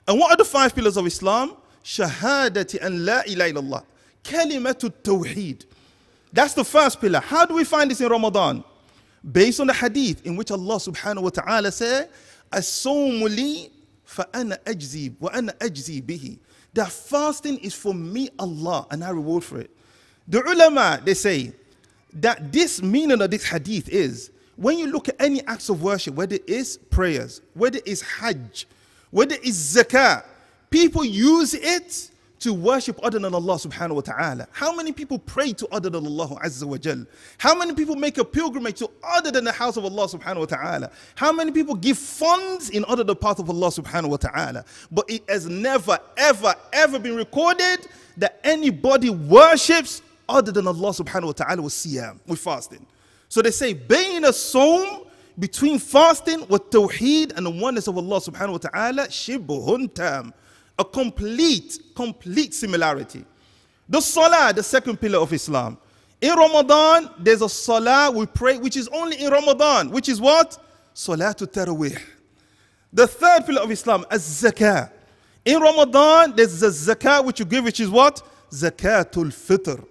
and 0.07 0.19
what 0.19 0.31
are 0.31 0.37
the 0.37 0.45
five 0.45 0.73
pillars 0.75 0.97
of 0.97 1.05
Islam? 1.05 1.55
Shahadati 1.83 2.79
and 2.81 3.05
la 3.05 3.21
ilaha 3.27 3.51
illallah. 3.51 3.83
Kalimatu 4.23 4.91
tawheed. 5.03 5.65
That's 6.31 6.53
the 6.53 6.63
first 6.63 7.01
pillar. 7.01 7.19
How 7.19 7.45
do 7.45 7.55
we 7.55 7.63
find 7.63 7.89
this 7.89 8.01
in 8.01 8.07
Ramadan? 8.09 8.63
Based 9.31 9.59
on 9.59 9.67
the 9.67 9.73
hadith 9.73 10.25
in 10.25 10.35
which 10.35 10.51
Allah 10.51 10.75
subhanahu 10.75 11.23
wa 11.23 11.29
ta'ala 11.29 11.71
said, 11.71 12.09
As-sawmu 12.51 13.35
li 13.35 13.71
fa'ana 14.05 14.57
ajzi 14.63 15.13
wa 15.19 15.29
ana 15.33 15.51
ajzi 15.53 16.01
bihi. 16.01 16.39
That 16.73 16.91
fasting 16.91 17.57
is 17.59 17.73
for 17.73 17.93
me, 17.93 18.29
Allah, 18.37 18.85
and 18.91 19.03
I 19.03 19.09
reward 19.09 19.43
for 19.43 19.59
it. 19.59 19.71
The 20.27 20.43
ulama, 20.43 21.01
they 21.03 21.15
say 21.15 21.53
that 22.13 22.51
this 22.51 22.81
meaning 22.81 23.21
of 23.21 23.31
this 23.31 23.43
hadith 23.43 23.89
is 23.89 24.31
when 24.55 24.77
you 24.77 24.87
look 24.87 25.09
at 25.09 25.15
any 25.19 25.43
acts 25.47 25.69
of 25.69 25.81
worship, 25.81 26.13
whether 26.15 26.35
it 26.35 26.47
is 26.47 26.77
prayers, 26.77 27.41
whether 27.53 27.77
it 27.77 27.87
is 27.87 28.01
hajj, 28.01 28.67
whether 29.11 29.35
it's 29.35 29.75
zakah, 29.75 30.23
people 30.69 31.03
use 31.03 31.53
it 31.53 32.09
to 32.39 32.53
worship 32.53 32.97
other 33.03 33.19
than 33.19 33.33
Allah 33.33 33.55
subhanahu 33.55 33.95
wa 33.95 34.01
ta'ala. 34.01 34.47
How 34.51 34.73
many 34.73 34.91
people 34.91 35.19
pray 35.19 35.51
to 35.53 35.67
other 35.73 35.89
than 35.89 36.05
Allah 36.05 36.39
azza 36.43 36.63
wa 36.63 36.77
jal? 36.77 37.05
How 37.37 37.53
many 37.53 37.73
people 37.73 37.95
make 37.95 38.17
a 38.17 38.23
pilgrimage 38.23 38.79
to 38.79 38.89
other 39.03 39.29
than 39.29 39.43
the 39.43 39.51
house 39.51 39.75
of 39.77 39.83
Allah 39.83 40.07
subhanahu 40.07 40.39
wa 40.39 40.45
ta'ala? 40.45 40.91
How 41.15 41.33
many 41.33 41.51
people 41.51 41.75
give 41.75 41.97
funds 41.97 42.69
in 42.69 42.85
other 42.87 43.03
the 43.03 43.15
path 43.15 43.39
of 43.39 43.49
Allah 43.49 43.67
subhanahu 43.67 44.09
wa 44.09 44.17
ta'ala? 44.17 44.63
But 44.91 45.09
it 45.09 45.23
has 45.29 45.47
never, 45.47 45.99
ever, 46.15 46.55
ever 46.71 46.97
been 46.97 47.15
recorded 47.15 47.87
that 48.17 48.39
anybody 48.43 49.09
worships 49.09 50.01
other 50.29 50.51
than 50.51 50.67
Allah 50.67 50.91
subhanahu 50.91 51.25
wa 51.25 51.31
ta'ala 51.33 51.61
with 51.61 51.73
siyam, 51.73 52.19
with 52.25 52.39
fasting. 52.39 52.85
So 53.27 53.41
they 53.41 53.51
say, 53.51 53.75
bayna 53.75 54.33
sawm 54.33 55.05
between 55.39 55.79
fasting 55.79 56.45
with 56.49 56.69
tawheed 56.69 57.35
and 57.35 57.45
the 57.45 57.49
oneness 57.49 57.87
of 57.87 57.97
Allah 57.97 58.19
subhanahu 58.19 58.51
wa 58.51 58.57
ta'ala, 58.57 59.07
shibhun 59.07 59.93
tam. 59.93 60.33
a 60.77 60.85
complete, 60.85 61.79
complete 61.95 62.53
similarity. 62.53 63.25
The 63.87 64.01
salah, 64.01 64.53
the 64.53 64.63
second 64.63 64.99
pillar 64.99 65.19
of 65.19 65.33
Islam. 65.33 65.77
In 66.21 66.33
Ramadan, 66.35 67.09
there's 67.19 67.41
a 67.41 67.49
salah 67.49 68.11
we 68.11 68.25
pray, 68.25 68.57
which 68.57 68.77
is 68.77 68.87
only 68.89 69.17
in 69.17 69.31
Ramadan, 69.31 69.89
which 69.89 70.09
is 70.09 70.21
what? 70.21 70.57
Salatul 70.93 71.47
Tarawih. 71.47 71.99
The 72.91 73.07
third 73.07 73.45
pillar 73.45 73.61
of 73.61 73.71
Islam, 73.71 74.05
as 74.09 74.43
zakah. 74.43 74.91
In 75.45 75.59
Ramadan, 75.59 76.35
there's 76.35 76.59
the 76.59 76.67
zakah 76.67 77.23
which 77.25 77.39
you 77.39 77.45
give, 77.45 77.63
which 77.63 77.79
is 77.79 77.89
what? 77.89 78.21
Zakatul 78.51 79.31
Fitr. 79.31 79.85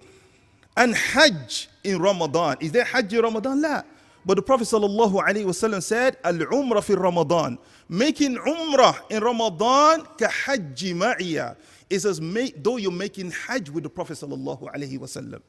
And 0.77 0.95
Hajj 0.95 1.69
in 1.83 1.99
Ramadan. 1.99 2.57
Is 2.59 2.71
there 2.71 2.83
Hajj 2.83 3.13
in 3.13 3.21
Ramadan? 3.21 3.61
La. 3.61 3.81
But 4.26 4.36
the 4.36 4.42
Prophet 4.42 4.64
ﷺ 4.64 5.82
said, 5.82 6.16
Al 6.24 6.34
Umrah 6.34 6.82
fi 6.82 6.94
Ramadan. 6.94 7.58
Making 7.88 8.36
Umrah 8.36 9.10
in 9.10 9.22
Ramadan 9.22 10.06
ka 10.18 10.28
Hajj 10.28 10.94
ma'iya. 10.94 11.56
It 11.90 12.00
says, 12.00 12.20
though 12.56 12.78
you're 12.78 12.90
making 12.90 13.30
Hajj 13.30 13.68
with 13.68 13.82
the 13.84 13.90
Prophet 13.90 14.14
ﷺ. 14.14 15.42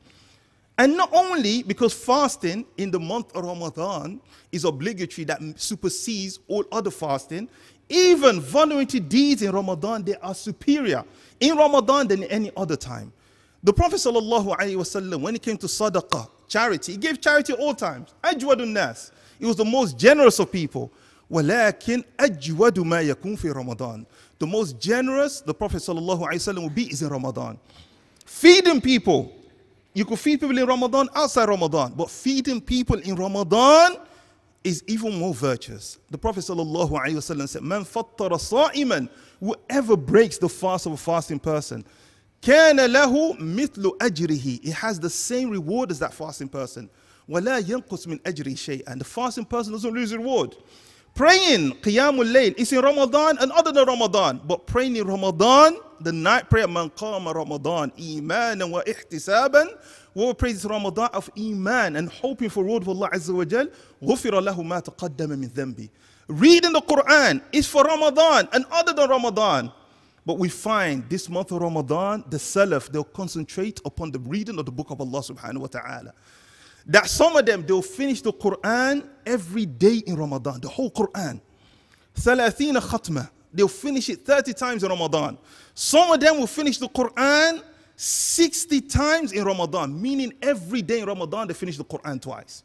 And 0.78 0.98
not 0.98 1.10
only 1.14 1.64
because 1.64 1.94
fasting 1.94 2.66
in 2.78 2.92
the 2.92 3.00
month 3.00 3.34
of 3.34 3.46
Ramadan 3.46 4.20
is 4.52 4.66
obligatory 4.66 5.24
that 5.24 5.40
supersedes 5.56 6.40
all 6.50 6.66
other 6.70 6.92
fasting, 6.92 7.48
even 7.88 8.42
voluntary 8.42 9.00
deeds 9.00 9.42
in 9.42 9.52
Ramadan, 9.52 10.04
they 10.04 10.16
are 10.16 10.36
superior 10.36 11.06
in 11.40 11.56
Ramadan 11.56 12.10
than 12.10 12.24
any 12.26 12.52
other 12.58 12.76
time. 12.76 13.14
The 13.64 13.72
Prophet 13.72 13.96
ﷺ, 13.96 15.22
when 15.22 15.36
it 15.36 15.42
came 15.42 15.58
to 15.58 15.68
sadaqah, 15.68 16.28
charity, 16.50 16.94
he 16.94 16.98
gave 16.98 17.22
charity 17.22 17.54
all 17.54 17.74
times. 17.74 18.14
Ajwadun 18.24 18.72
nas. 18.72 19.12
He 19.40 19.46
was 19.46 19.56
the 19.56 19.66
most 19.66 19.98
generous 19.98 20.40
of 20.40 20.52
people. 20.52 20.92
ولكن 21.32 22.04
أجود 22.20 22.80
ما 22.80 23.02
يكون 23.02 23.36
في 23.36 23.52
رمضان. 23.52 24.06
The 24.38 24.46
most 24.48 24.80
generous 24.80 25.42
the 25.42 25.54
Prophet 25.54 25.78
ﷺ 25.78 26.56
will 26.62 26.70
be 26.70 26.84
is 26.92 27.02
in 27.02 27.10
Ramadan. 27.10 27.58
Feeding 28.26 28.82
people, 28.82 29.34
you 29.94 30.06
could 30.06 30.20
feed 30.20 30.40
people 30.40 30.58
in 30.58 30.66
Ramadan 30.68 31.08
outside 31.16 31.48
Ramadan, 31.48 31.94
but 31.96 32.10
feeding 32.10 32.62
people 32.62 33.00
in 33.00 33.16
Ramadan 33.16 33.98
is 34.64 34.84
even 34.88 35.18
more 35.18 35.34
virtuous. 35.34 36.00
The 36.10 36.18
Prophet 36.18 36.42
ﷺ 36.42 37.50
said, 37.50 37.62
Man 37.62 37.86
fattara 37.86 38.40
sa'iman, 38.40 39.10
whoever 39.40 39.96
breaks 39.96 40.38
the 40.38 40.50
fast 40.50 40.86
of 40.86 40.92
a 40.94 40.98
fasting 40.98 41.40
person, 41.40 41.86
Kana 42.43 42.89
lahu 42.89 43.39
mithlu 43.39 43.97
ajrihi. 43.99 44.63
He 44.65 44.71
has 44.71 44.99
the 45.01 45.11
same 45.11 45.51
reward 45.51 45.91
as 45.91 45.99
that 45.99 46.15
fasting 46.15 46.49
person. 46.49 46.89
ولا 47.29 47.59
ينقص 47.59 48.07
من 48.07 48.21
أجره 48.23 48.55
شيئا. 48.57 48.89
And 48.89 49.01
the 49.01 49.05
fasting 49.05 49.45
person 49.45 49.73
doesn't 49.73 49.95
lose 49.95 50.15
reward. 50.15 50.57
Praying, 51.15 51.73
Qiyamul 51.83 52.33
Layl, 52.33 52.59
is 52.59 52.73
in 52.73 52.81
Ramadan 52.81 53.37
and 53.41 53.53
other 53.53 53.73
than 53.73 53.87
Ramadan. 53.87 54.41
But 54.45 54.67
praying 54.67 54.97
in 54.97 55.07
Ramadan, 55.07 55.77
the 56.01 56.13
night 56.13 56.49
prayer, 56.49 56.67
qama 56.67 57.35
Ramadan, 57.35 57.91
imanan 57.99 58.71
wa 58.71 58.83
ihtisaban. 58.83 59.69
Whoever 60.15 60.35
prays 60.35 60.65
Ramadan 60.65 61.11
of 61.13 61.31
iman 61.39 61.97
and 61.97 62.09
hoping 62.09 62.49
for 62.49 62.65
reward 62.65 62.83
of 62.83 62.89
Allah 62.89 63.11
wa 63.13 63.45
Jal, 63.45 63.67
غُفِرَ 64.03 64.33
لَهُ 64.33 64.57
مَا 64.57 64.83
تَقَدَّمَ 64.83 65.29
مِن 65.29 65.51
ذَنْبِ 65.51 65.89
Reading 66.29 66.73
the 66.73 66.81
Quran 66.81 67.43
is 67.53 67.67
for 67.67 67.85
Ramadan 67.85 68.49
and 68.53 68.65
other 68.71 68.93
than 68.93 69.09
Ramadan. 69.09 69.73
But 70.31 70.39
we 70.39 70.49
find 70.49 71.11
this 71.11 71.29
month 71.29 71.51
of 71.51 71.61
Ramadan, 71.61 72.23
the 72.31 72.37
Salaf, 72.37 72.93
they'll 72.93 73.03
concentrate 73.03 73.81
upon 73.85 74.13
the 74.13 74.21
reading 74.21 74.61
of 74.61 74.65
the 74.65 74.71
book 74.71 74.91
of 74.91 75.01
Allah 75.01 75.23
subhanahu 75.23 75.59
wa 75.59 75.67
ta'ala. 75.67 76.15
That 76.87 77.09
some 77.09 77.35
of 77.35 77.45
them, 77.45 77.67
they'll 77.67 77.83
finish 77.83 78.23
the 78.23 78.33
Quran 78.33 79.09
every 79.27 79.67
day 79.67 80.05
in 80.07 80.15
Ramadan, 80.15 80.61
the 80.61 80.69
whole 80.69 80.89
Quran. 80.89 81.41
30 82.15 82.75
khatma. 82.75 83.29
They'll 83.53 83.67
finish 83.67 84.09
it 84.09 84.25
30 84.25 84.53
times 84.53 84.85
in 84.85 84.91
Ramadan. 84.91 85.37
Some 85.75 86.13
of 86.13 86.21
them 86.21 86.39
will 86.39 86.47
finish 86.47 86.79
the 86.79 86.89
Quran 86.89 87.65
60 87.97 88.83
times 88.83 89.33
in 89.33 89.45
Ramadan, 89.45 90.01
meaning 90.01 90.33
every 90.41 90.83
day 90.83 91.01
in 91.01 91.07
Ramadan 91.07 91.49
they 91.49 91.55
finish 91.55 91.77
the 91.77 91.85
Quran 91.85 92.23
twice. 92.23 92.63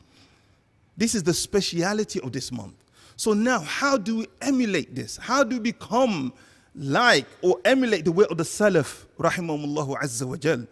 This 0.95 1.15
is 1.15 1.23
the 1.23 1.33
speciality 1.33 2.21
of 2.21 2.31
this 2.31 2.51
month. 2.51 2.75
So 3.15 3.33
now, 3.33 3.59
how 3.61 3.97
do 3.97 4.17
we 4.17 4.27
emulate 4.39 4.93
this? 4.93 5.17
How 5.17 5.43
do 5.43 5.55
we 5.55 5.71
become 5.71 6.31
like 6.74 7.26
or 7.42 7.58
emulate 7.64 8.04
the 8.04 8.12
way 8.12 8.26
of 8.30 8.36
the 8.36 8.44
Salaf, 8.44 9.06
rahimahumullah 9.18 10.00
azza 10.02 10.26
wa 10.26 10.36
jal? 10.36 10.66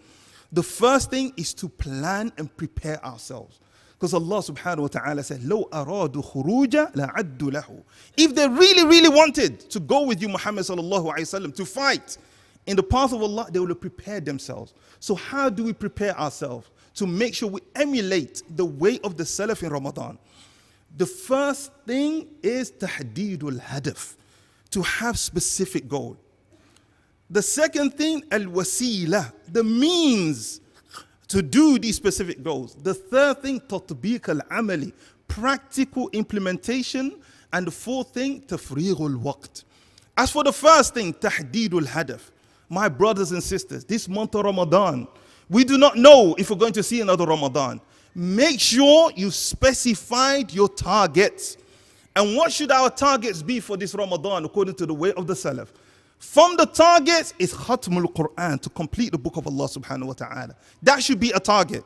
The 0.53 0.63
first 0.63 1.11
thing 1.11 1.33
is 1.37 1.53
to 1.55 1.69
plan 1.69 2.33
and 2.39 2.55
prepare 2.57 3.05
ourselves. 3.05 3.61
Because 3.99 4.15
Allah 4.15 4.39
subhanahu 4.39 4.79
wa 4.79 4.87
ta'ala 4.87 5.23
said, 5.25 5.41
لو 5.41 5.69
أرادوا 5.71 6.23
خروجا 6.23 6.95
لعدوا 6.95 7.51
له. 7.51 7.83
If 8.17 8.35
they 8.35 8.49
really, 8.49 8.87
really 8.87 9.09
wanted 9.09 9.59
to 9.71 9.81
go 9.81 10.03
with 10.07 10.23
you, 10.23 10.29
Muhammad 10.29 10.65
sallallahu 10.65 11.13
alayhi 11.13 11.23
wasallam, 11.23 11.55
to 11.57 11.65
fight 11.65 12.17
in 12.67 12.77
the 12.77 12.83
path 12.83 13.13
of 13.13 13.21
Allah, 13.23 13.49
they 13.51 13.59
would 13.59 13.71
have 13.71 13.81
prepared 13.81 14.25
themselves. 14.25 14.73
So 15.01 15.17
how 15.17 15.51
do 15.51 15.65
we 15.65 15.73
prepare 15.73 16.17
ourselves 16.19 16.69
to 16.95 17.07
make 17.07 17.35
sure 17.35 17.49
we 17.49 17.61
emulate 17.75 18.43
the 18.57 18.65
way 18.65 19.01
of 19.03 19.17
the 19.17 19.25
Salaf 19.25 19.63
in 19.65 19.71
Ramadan? 19.71 20.17
The 20.97 21.07
first 21.07 21.73
thing 21.87 22.29
is 22.43 22.71
tahdidul 22.71 23.61
hadaf, 23.61 24.15
to 24.74 24.82
have 24.82 25.18
specific 25.18 25.88
goal. 25.88 26.18
The 27.30 27.42
second 27.42 27.94
thing, 27.96 28.24
al 28.32 28.42
wasila, 28.42 29.32
the 29.52 29.64
means 29.64 30.62
to 31.28 31.42
do 31.42 31.80
these 31.80 31.96
specific 31.96 32.44
goals. 32.44 32.76
The 32.76 32.94
third 32.94 33.42
thing, 33.42 33.60
tatbiq 33.62 34.30
al 34.30 34.42
amali, 34.50 34.92
practical 35.28 36.10
implementation. 36.12 37.20
And 37.52 37.68
the 37.68 37.72
fourth 37.72 38.10
thing, 38.10 38.42
tafrighul 38.42 39.16
waqt. 39.22 39.64
As 40.18 40.32
for 40.32 40.44
the 40.44 40.54
first 40.54 40.96
thing, 40.96 41.14
tahdidul 41.14 41.86
hadaf. 41.86 42.22
My 42.70 42.90
brothers 42.90 43.32
and 43.32 43.44
sisters, 43.44 43.86
this 43.86 44.08
month 44.08 44.34
of 44.36 44.46
Ramadan, 44.46 45.08
we 45.50 45.64
do 45.64 45.78
not 45.78 45.98
know 45.98 46.36
if 46.40 46.50
we're 46.50 46.58
going 46.58 46.74
to 46.74 46.84
see 46.84 47.02
another 47.02 47.26
Ramadan. 47.26 47.80
Make 48.16 48.60
sure 48.60 49.12
you 49.16 49.30
specified 49.30 50.52
your 50.52 50.70
targets. 50.70 51.58
And 52.16 52.36
what 52.36 52.52
should 52.52 52.72
our 52.72 52.90
targets 52.90 53.42
be 53.42 53.60
for 53.60 53.76
this 53.76 53.96
Ramadan 53.96 54.46
according 54.46 54.76
to 54.76 54.86
the 54.86 54.94
way 54.94 55.14
of 55.14 55.28
the 55.28 55.34
Salaf? 55.34 55.70
From 56.20 56.56
the 56.56 56.66
targets 56.66 57.34
is 57.40 57.54
Khatmul 57.54 58.14
Quran 58.14 58.62
to 58.62 58.70
complete 58.70 59.12
the 59.12 59.18
book 59.18 59.36
of 59.36 59.48
Allah 59.48 59.68
subhanahu 59.68 60.06
wa 60.06 60.14
ta'ala. 60.14 60.56
That 60.82 61.04
should 61.04 61.20
be 61.20 61.32
a 61.32 61.40
target. 61.40 61.84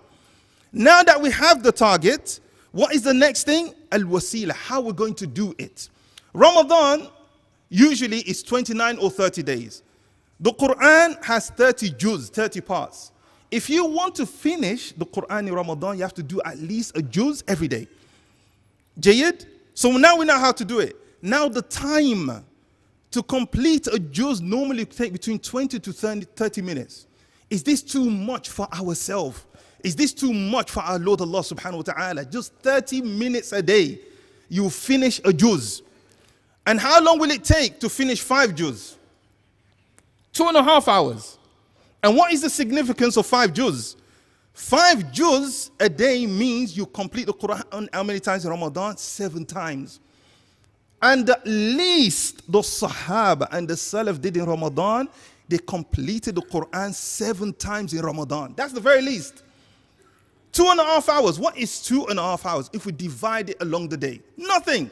Now 0.72 1.02
that 1.04 1.20
we 1.20 1.32
have 1.32 1.64
the 1.64 1.72
target, 1.72 2.40
what 2.72 2.94
is 2.94 3.02
the 3.02 3.14
next 3.14 3.46
thing? 3.46 3.74
Al 3.92 4.02
wasila, 4.02 4.52
how 4.52 4.82
we're 4.82 4.94
going 4.94 5.16
to 5.16 5.28
do 5.28 5.56
it. 5.58 5.90
Ramadan 6.34 7.08
usually 7.70 8.20
is 8.20 8.44
29 8.44 9.00
or 9.00 9.10
30 9.10 9.44
days. 9.44 9.82
The 10.40 10.52
Quran 10.54 11.24
has 11.24 11.50
30 11.50 11.92
juz, 11.92 12.30
30 12.30 12.62
parts. 12.62 13.12
If 13.50 13.70
you 13.70 13.86
want 13.86 14.14
to 14.16 14.26
finish 14.26 14.92
the 14.92 15.06
Quran 15.06 15.48
in 15.48 15.54
Ramadan, 15.54 15.96
you 15.98 16.04
have 16.04 16.14
to 16.14 16.24
do 16.24 16.42
at 16.44 16.60
least 16.60 16.96
a 16.98 17.02
juz 17.02 17.44
every 17.48 17.68
day. 17.68 17.88
Jayid? 19.00 19.46
So 19.78 19.92
now 19.92 20.18
we 20.18 20.26
know 20.26 20.40
how 20.40 20.52
to 20.54 20.66
do 20.66 20.80
it. 20.80 20.96
Now 21.22 21.48
the 21.48 21.62
time 21.62 22.44
to 23.12 23.22
complete 23.22 23.86
a 23.86 24.00
juz 24.00 24.42
normally 24.42 24.86
take 24.86 25.14
between 25.14 25.38
20 25.38 25.80
to 25.80 25.94
30 25.94 26.64
minutes. 26.64 27.06
Is 27.52 27.62
this 27.62 27.84
too 27.84 28.10
much 28.10 28.50
for 28.50 28.68
ourselves? 28.74 29.46
Is 29.84 29.96
this 29.96 30.16
too 30.16 30.34
much 30.34 30.72
for 30.72 30.80
our 30.80 30.98
Lord 30.98 31.22
Allah 31.22 31.42
subhanahu 31.42 31.76
wa 31.76 31.94
ta'ala? 31.94 32.26
Just 32.26 32.56
30 32.56 33.04
minutes 33.04 33.52
a 33.54 33.62
day, 33.62 34.00
you 34.50 34.68
finish 34.72 35.22
a 35.24 35.32
juz. 35.32 35.84
And 36.66 36.80
how 36.80 37.00
long 37.00 37.20
will 37.20 37.30
it 37.30 37.44
take 37.44 37.80
to 37.82 37.88
finish 37.88 38.20
five 38.20 38.56
juz? 38.56 38.98
Two 40.34 40.48
and 40.48 40.58
a 40.58 40.64
half 40.64 40.88
hours. 40.88 41.38
And 42.02 42.18
what 42.18 42.34
is 42.34 42.42
the 42.42 42.50
significance 42.50 43.16
of 43.16 43.28
five 43.28 43.54
juz? 43.54 43.96
Five 44.58 45.12
juz 45.12 45.70
a 45.80 45.88
day 45.88 46.26
means 46.26 46.76
you 46.76 46.88
complete 46.88 47.28
the 47.28 47.34
Quran 47.34 47.88
how 47.94 48.02
many 48.02 48.20
times 48.20 48.44
in 48.44 48.50
Ramadan? 48.50 48.98
Seven 48.98 49.46
times. 49.46 50.00
And 51.00 51.30
at 51.30 51.46
least 51.46 52.52
the 52.52 52.58
Sahaba 52.62 53.48
and 53.52 53.68
the 53.68 53.76
Salaf 53.76 54.20
did 54.20 54.36
in 54.36 54.46
Ramadan, 54.46 55.10
they 55.48 55.60
completed 55.60 56.34
the 56.34 56.42
Quran 56.42 56.92
seven 56.92 57.54
times 57.54 57.94
in 57.94 58.02
Ramadan. 58.02 58.56
That's 58.58 58.74
the 58.74 58.80
very 58.80 59.04
least. 59.04 59.44
Two 60.52 60.66
and 60.66 60.80
a 60.80 60.84
half 60.84 61.08
hours. 61.08 61.38
What 61.38 61.56
is 61.56 61.80
two 61.84 62.08
and 62.08 62.18
a 62.18 62.24
half 62.24 62.44
hours 62.44 62.68
if 62.74 62.88
we 62.88 62.92
divide 62.92 63.52
it 63.52 63.58
along 63.62 63.90
the 63.90 63.98
day? 63.98 64.22
Nothing. 64.38 64.90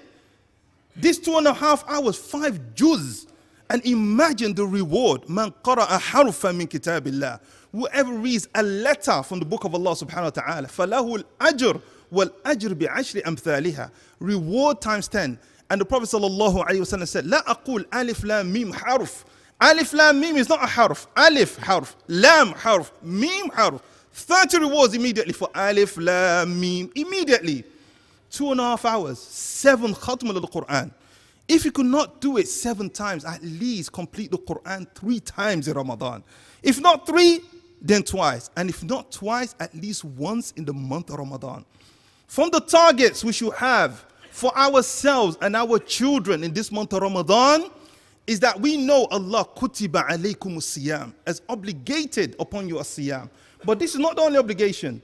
These 0.96 1.18
two 1.18 1.38
and 1.38 1.48
a 1.48 1.54
half 1.54 1.84
hours, 1.90 2.18
five 2.18 2.76
juz. 2.76 3.26
And 3.72 3.84
imagine 3.84 4.54
the 4.54 4.64
reward. 4.64 5.28
Man 5.28 5.52
qara'a 5.64 6.00
harfa 6.00 6.56
min 6.56 6.68
kitabillah 6.68 7.40
Whoever 7.75 8.13
reads 8.13 8.49
a 8.55 8.63
letter 8.63 9.23
from 9.23 9.39
the 9.39 9.45
book 9.45 9.65
of 9.65 9.75
Allah 9.75 9.93
subhanahu 9.93 10.23
wa 10.23 10.31
ta'ala, 10.31 10.69
falahu 10.69 11.25
al-ajr 11.41 11.81
wal 12.11 12.29
ajr 12.45 12.79
bi 12.79 12.87
ashri 12.87 13.23
amthaliha. 13.23 13.91
Reward 14.19 14.81
times 14.81 15.09
10. 15.09 15.39
And 15.71 15.81
the 15.81 15.85
Prophet 15.85 16.09
ﷺ 16.09 17.07
said, 17.07 17.25
لا 17.25 17.45
أقول 17.45 17.87
ألف 17.93 18.25
لام 18.25 18.53
ميم 18.53 18.73
حرف. 18.75 19.25
Alif 19.61 19.93
lam 19.93 20.19
mim 20.19 20.37
is 20.37 20.49
not 20.49 20.63
a 20.65 20.67
harf. 20.67 21.07
Alif 21.17 21.59
harf. 21.59 21.95
Lam 22.09 22.53
harf. 22.53 22.93
Mim 23.03 23.51
harf. 23.51 23.83
30 24.13 24.59
rewards 24.61 24.95
immediately 24.95 25.35
for 25.35 25.51
alif 25.55 25.99
lam 25.99 26.59
mim. 26.59 26.91
Immediately. 26.95 27.65
Two 28.31 28.53
and 28.53 28.61
a 28.61 28.63
half 28.63 28.85
hours. 28.87 29.19
Seven 29.19 29.95
khatm 29.95 30.31
of 30.31 30.41
the 30.41 30.49
Quran. 30.49 30.91
If 31.47 31.65
you 31.65 31.73
could 31.73 31.87
not 31.87 32.21
do 32.21 32.39
it 32.39 32.49
seven 32.49 32.89
times, 32.89 33.25
at 33.25 33.43
least 33.43 33.93
complete 33.93 34.31
the 34.31 34.39
Quran 34.39 34.87
three 34.95 35.21
times 35.21 35.69
in 35.69 35.75
Ramadan. 35.75 36.23
If 36.63 36.81
not 36.81 37.07
three, 37.07 37.41
then 37.82 38.04
twice. 38.04 38.50
And 38.58 38.70
if 38.70 38.84
not 38.84 39.12
twice, 39.12 39.56
at 39.60 39.74
least 39.76 40.04
once 40.04 40.52
in 40.52 40.66
the 40.66 40.74
month 40.74 41.10
of 41.10 41.20
Ramadan. 41.20 41.66
From 42.28 42.50
the 42.50 42.60
targets 42.60 43.24
we 43.24 43.32
should 43.32 43.54
have 43.54 44.06
for 44.32 44.56
ourselves 44.58 45.38
and 45.42 45.56
our 45.56 45.80
children 45.80 46.44
in 46.44 46.54
this 46.54 46.72
month 46.72 46.94
of 46.94 47.02
Ramadan 47.02 47.70
is 48.28 48.40
that 48.40 48.60
we 48.60 48.78
know 48.78 49.06
Allah 49.12 49.46
kutiba 49.56 50.08
alaykum 50.08 50.58
siyam 50.58 51.14
as 51.26 51.42
obligated 51.48 52.36
upon 52.40 52.68
you 52.68 52.80
a 52.80 52.82
siyam. 52.82 53.30
But 53.64 53.80
this 53.80 53.94
is 53.94 54.00
not 54.00 54.16
the 54.16 54.24
only 54.24 54.38
obligation. 54.38 55.02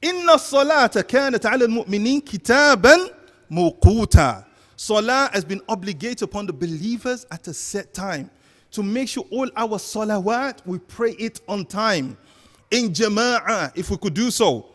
Inna 0.00 0.34
salata 0.34 1.02
kanat 1.02 1.44
ala 1.44 1.64
al-mu'minin 1.64 2.22
kitaban 2.22 3.10
muquta. 3.50 4.44
Salah 4.76 5.30
has 5.32 5.44
been 5.44 5.60
obligated 5.68 6.22
upon 6.22 6.46
the 6.46 6.52
believers 6.52 7.26
at 7.30 7.46
a 7.48 7.54
set 7.54 7.92
time 7.92 8.30
to 8.72 8.82
make 8.82 9.08
sure 9.08 9.24
all 9.30 9.48
our 9.56 9.78
salawat, 9.78 10.58
we 10.66 10.78
pray 10.78 11.12
it 11.12 11.40
on 11.48 11.64
time. 11.64 12.16
In 12.70 12.90
jama'ah, 12.90 13.76
if 13.76 13.90
we 13.90 13.96
could 13.98 14.14
do 14.14 14.30
so. 14.30 14.66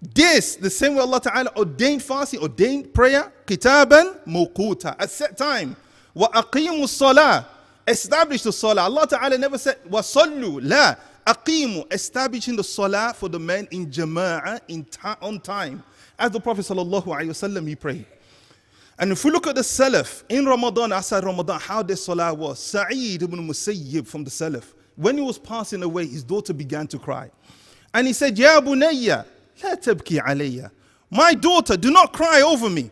This, 0.00 0.56
the 0.56 0.70
same 0.70 0.94
way 0.94 1.00
Allah 1.00 1.20
Ta'ala 1.20 1.52
ordained 1.56 2.02
fasting, 2.02 2.40
ordained 2.40 2.94
prayer, 2.94 3.30
kitaban 3.46 4.24
muquta, 4.26 4.96
at 4.98 5.10
set 5.10 5.36
time. 5.36 5.76
Wa 6.14 6.28
aqimu 6.28 6.88
salah, 6.88 7.46
establish 7.86 8.42
the 8.42 8.52
salah. 8.52 8.82
Allah 8.82 9.06
Ta'ala 9.06 9.36
never 9.36 9.58
said, 9.58 9.76
wa 9.88 10.00
sallu, 10.00 10.60
la. 10.62 10.94
Aqimu, 11.26 11.92
establishing 11.92 12.56
the 12.56 12.64
salah 12.64 13.12
for 13.14 13.28
the 13.28 13.38
men 13.38 13.68
in 13.70 13.86
jama'ah, 13.86 14.60
in 14.68 14.84
ta- 14.84 15.18
on 15.20 15.38
time. 15.38 15.82
As 16.18 16.30
the 16.30 16.40
Prophet 16.40 16.62
Sallallahu 16.62 17.04
Alaihi 17.04 17.28
Wasallam, 17.28 17.68
he 17.68 17.76
prayed. 17.76 18.06
And 18.99 19.11
if 19.11 19.25
we 19.25 19.31
look 19.31 19.47
at 19.47 19.55
the 19.55 19.61
Salaf 19.61 20.23
in 20.29 20.45
Ramadan, 20.45 20.93
outside 20.93 21.23
Ramadan, 21.23 21.59
how 21.59 21.83
their 21.83 21.97
salah 21.97 22.33
was, 22.33 22.59
Sa'id 22.59 23.23
ibn 23.23 23.45
Musayyib 23.45 24.07
from 24.07 24.23
the 24.23 24.29
Salaf, 24.29 24.73
when 24.95 25.17
he 25.17 25.23
was 25.23 25.37
passing 25.37 25.83
away, 25.83 26.07
his 26.07 26.23
daughter 26.23 26.53
began 26.53 26.87
to 26.87 26.97
cry. 26.97 27.29
And 27.93 28.07
he 28.07 28.13
said, 28.13 28.37
Ya 28.37 28.61
bunayya, 28.61 29.25
la 29.63 29.75
tabki 29.75 30.21
alayya. 30.21 30.71
My 31.11 31.33
daughter, 31.33 31.75
do 31.75 31.91
not 31.91 32.13
cry 32.13 32.41
over 32.41 32.69
me. 32.69 32.91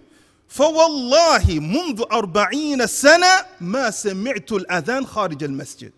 فوالله 0.49 1.59
منذ 1.59 2.05
أربعين 2.11 2.87
سنة 2.87 3.45
ما 3.61 3.89
سمعت 3.89 4.51
الأذان 4.51 5.05
خارج 5.05 5.43
المسجد. 5.43 5.91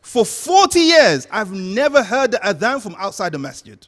For 0.00 0.24
40 0.24 0.80
years, 0.80 1.28
I've 1.30 1.52
never 1.52 2.02
heard 2.02 2.32
the 2.32 2.38
adhan 2.38 2.80
from 2.80 2.96
outside 2.98 3.32
the 3.32 3.38
masjid. 3.38 3.86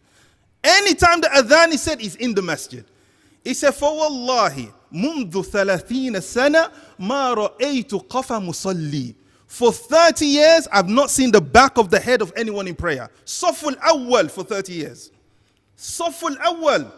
Anytime 0.62 1.22
the 1.22 1.28
adhan 1.28 1.72
is 1.72 1.82
said, 1.82 2.00
is 2.00 2.16
in 2.16 2.34
the 2.34 2.42
masjid. 2.42 2.84
He 3.44 3.54
said, 3.54 3.74
فوالله 3.74 4.72
منذ 4.92 5.42
ثلاثين 5.42 6.20
سنة 6.20 6.70
ما 6.98 7.34
رأيت 7.34 7.94
قفا 8.08 8.38
مصلي. 8.38 9.14
For 9.46 9.70
30 9.70 10.24
years, 10.24 10.68
I've 10.72 10.88
not 10.88 11.10
seen 11.10 11.30
the 11.30 11.40
back 11.40 11.76
of 11.76 11.90
the 11.90 12.00
head 12.00 12.22
of 12.22 12.32
anyone 12.36 12.66
in 12.66 12.74
prayer. 12.74 13.10
Saful 13.26 13.74
awwal 13.76 14.30
for 14.30 14.44
30 14.44 14.72
years. 14.72 15.10
Saful 15.76 16.36
awwal. 16.36 16.90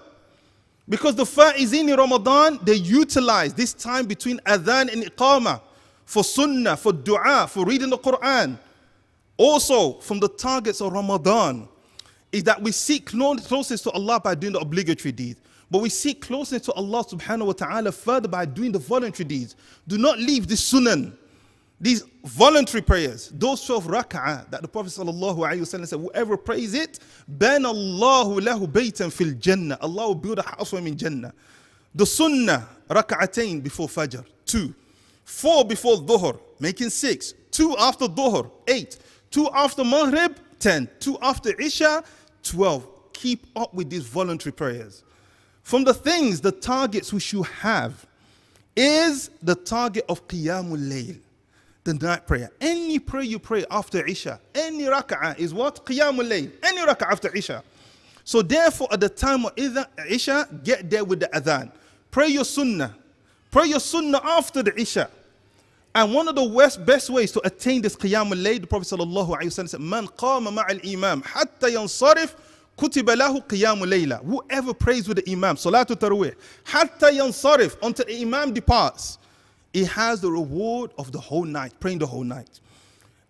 Because 0.89 1.17
the 1.17 1.25
Faizin 1.25 1.89
in 1.89 1.97
Ramadan, 1.97 2.61
they 2.63 2.75
utilize 2.75 3.55
this 3.55 3.73
time 3.73 4.07
between 4.07 4.39
adhan 4.41 4.93
and 4.93 5.03
iqamah 5.03 5.61
for 6.05 6.23
sunnah, 6.23 6.77
for 6.77 6.93
dua, 6.93 7.49
for 7.49 7.65
reading 7.65 7.91
the 7.91 7.99
Quran. 7.99 8.59
Also, 9.37 9.95
from 10.01 10.21
the 10.21 10.29
targets 10.29 10.81
of 10.81 10.93
Ramadan, 10.93 11.67
is 12.31 12.45
that 12.45 12.61
we 12.61 12.71
seek 12.71 13.07
closeness 13.07 13.81
to 13.83 13.91
Allah 13.93 14.21
by 14.21 14.35
doing 14.35 14.53
the 14.53 14.61
obligatory 14.61 15.13
deeds. 15.13 15.41
But 15.72 15.82
we 15.82 15.90
seek 15.90 16.22
closeness 16.22 16.64
to 16.64 16.74
Allah 16.74 17.04
subhanahu 17.04 17.48
wa 17.48 17.54
ta'ala 17.54 17.92
further 17.92 18.28
by 18.28 18.46
doing 18.46 18.72
the 18.72 18.80
voluntary 18.80 19.26
deeds. 19.28 19.56
Do 19.88 19.98
not 19.98 20.18
leave 20.18 20.48
the 20.48 20.56
sunan, 20.56 21.14
these 21.82 22.04
voluntary 22.26 22.82
prayers, 22.82 23.32
those 23.34 23.64
12 23.66 23.88
rak'ah 23.88 24.50
that 24.50 24.62
the 24.62 24.68
Prophet 24.68 24.90
sallallahu 24.90 25.38
alayhi 25.38 25.60
wa 25.60 25.86
said, 25.86 26.00
whoever 26.00 26.36
prays 26.36 26.74
it, 26.74 27.00
ban 27.28 27.66
Allahu 27.66 28.42
lahu 28.42 28.68
baytan 28.68 29.12
fil 29.14 29.34
jannah. 29.34 29.78
Allah 29.80 30.08
will 30.08 30.16
build 30.16 30.40
a 30.40 30.44
house 30.44 30.72
for 30.72 30.78
him 30.78 30.88
in 30.88 30.98
Jannah. 30.98 31.34
The 31.96 32.06
sunnah, 32.06 32.68
rak'atain 32.90 33.64
before 33.64 33.88
fajr, 33.88 34.26
two. 34.46 34.74
Four 35.24 35.64
before 35.66 35.98
dhuhr, 35.98 36.40
making 36.60 36.90
six. 36.90 37.34
Two 37.52 37.76
after 37.78 38.06
dhuhr, 38.06 38.52
eight. 38.68 38.98
Two 39.32 39.50
after 39.54 39.84
maghrib, 39.84 40.36
ten. 40.60 40.90
Two 41.00 41.18
after 41.22 41.52
isha, 41.62 42.04
twelve. 42.44 42.88
Keep 43.14 43.46
up 43.56 43.74
with 43.74 43.90
these 43.90 44.06
voluntary 44.06 44.52
prayers. 44.52 45.04
From 45.70 45.84
the 45.84 45.94
things, 45.94 46.42
the 46.42 46.52
targets 46.52 47.14
which 47.14 47.32
you 47.32 47.44
have 47.44 48.08
is 48.76 49.30
the 49.44 49.54
target 49.54 50.04
of 50.10 50.28
Qiyamul 50.28 50.90
Layl, 50.90 51.20
the 51.84 51.94
night 51.94 52.26
prayer. 52.26 52.50
Any 52.60 52.98
prayer 52.98 53.22
you 53.22 53.38
pray 53.38 53.64
after 53.70 54.04
Isha, 54.04 54.40
any 54.56 54.86
rak'ah 54.86 55.38
is 55.38 55.54
what? 55.54 55.86
Qiyamul 55.86 56.28
Layl. 56.28 56.52
Any 56.64 56.80
rak'ah 56.80 57.12
after 57.12 57.30
Isha. 57.38 57.64
So 58.24 58.42
therefore, 58.42 58.88
at 58.92 59.00
the 59.00 59.10
time 59.10 59.46
of 59.46 59.52
Isha, 59.56 60.48
get 60.64 60.90
there 60.90 61.04
with 61.04 61.20
the 61.20 61.28
adhan. 61.28 61.72
Pray 62.10 62.30
your 62.30 62.46
sunnah. 62.46 62.96
Pray 63.52 63.68
your 63.68 63.80
sunnah 63.80 64.22
after 64.24 64.64
the 64.64 64.74
Isha. 64.76 65.08
And 65.94 66.16
one 66.16 66.28
of 66.28 66.34
the 66.34 66.80
best, 66.84 67.12
ways 67.12 67.32
to 67.34 67.46
attain 67.46 67.84
this 67.84 67.96
Qiyamul 67.96 68.44
Layl, 68.44 68.62
the 68.62 68.66
Prophet 68.66 68.88
sallam 68.88 69.70
said, 69.70 69.82
Man 69.82 70.08
qama 70.08 70.52
ma'al 70.52 70.94
imam 70.96 71.22
hatta 71.22 71.68
yansarif 71.68 72.34
Kutiba 72.80 73.16
lahu. 73.16 74.26
Whoever 74.26 74.74
prays 74.74 75.08
with 75.08 75.24
the 75.24 75.32
imam, 75.32 75.58
salatu 75.58 75.96
tarwih, 75.96 76.34
hatta 76.64 77.08
yansarif, 77.08 77.78
until 77.84 78.06
the 78.06 78.22
imam 78.22 78.54
departs, 78.54 79.18
he 79.74 79.84
has 79.84 80.22
the 80.22 80.32
reward 80.32 80.92
of 80.98 81.12
the 81.12 81.20
whole 81.20 81.44
night, 81.44 81.74
praying 81.80 82.00
the 82.00 82.08
whole 82.08 82.24
night. 82.24 82.62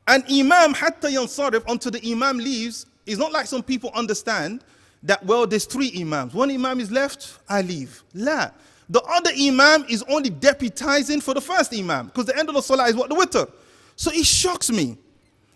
And 0.07 0.23
imam 0.31 0.73
hatta 0.73 1.07
yansarif, 1.07 1.63
until 1.67 1.91
the 1.91 2.11
imam 2.11 2.37
leaves, 2.37 2.85
it's 3.07 3.17
not 3.17 3.31
like 3.31 3.47
some 3.47 3.63
people 3.63 3.89
understand 3.95 4.63
that, 5.01 5.25
well, 5.25 5.47
there's 5.47 5.65
three 5.65 5.91
imams. 5.99 6.33
One 6.35 6.51
imam 6.51 6.79
is 6.79 6.91
left, 6.91 7.39
I 7.49 7.63
leave. 7.63 8.03
La. 8.13 8.51
The 8.87 9.01
other 9.01 9.31
imam 9.39 9.85
is 9.89 10.03
only 10.03 10.29
deputizing 10.29 11.23
for 11.23 11.33
the 11.33 11.41
first 11.41 11.73
imam 11.73 12.07
because 12.07 12.25
the 12.25 12.37
end 12.37 12.49
of 12.49 12.55
the 12.55 12.61
salah 12.61 12.87
is 12.87 12.95
what 12.95 13.09
the 13.09 13.15
witr. 13.15 13.49
So 13.95 14.11
it 14.11 14.25
shocks 14.25 14.69
me. 14.69 14.97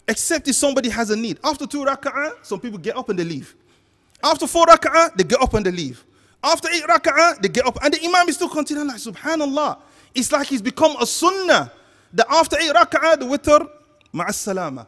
Except 0.08 0.48
if 0.48 0.56
somebody 0.56 0.90
has 0.90 1.12
a 1.12 1.16
need. 1.16 1.40
After 1.44 1.66
two 1.66 1.86
raka'ah, 1.86 2.44
some 2.44 2.60
people 2.60 2.78
get 2.78 2.98
up 2.98 3.10
and 3.10 3.18
they 3.18 3.24
leave. 3.24 3.56
after 4.23 4.47
four 4.47 4.67
rak'ah, 4.67 5.15
they 5.17 5.25
get 5.25 5.41
up 5.41 5.55
and 5.55 5.65
they 5.65 5.71
leave. 5.71 6.05
After 6.43 6.69
eight 6.71 6.85
rak'ah, 6.85 7.41
they 7.41 7.49
get 7.49 7.67
up 7.67 7.79
and 7.83 7.93
the 7.95 8.05
imam 8.05 8.29
is 8.29 8.37
still 8.37 8.49
continuing 8.49 8.89
like 8.89 8.97
subhanallah. 8.99 9.79
It's 10.15 10.33
like 10.33 10.47
he's 10.49 10.63
become 10.63 10.97
a 11.01 11.07
sunnah 11.07 11.73
that 12.13 12.27
after 12.31 12.57
eight 12.59 12.73
rak'ah, 12.73 13.19
the 13.19 13.27
witr, 13.27 13.69
ma'as 14.15 14.35
salama. 14.35 14.87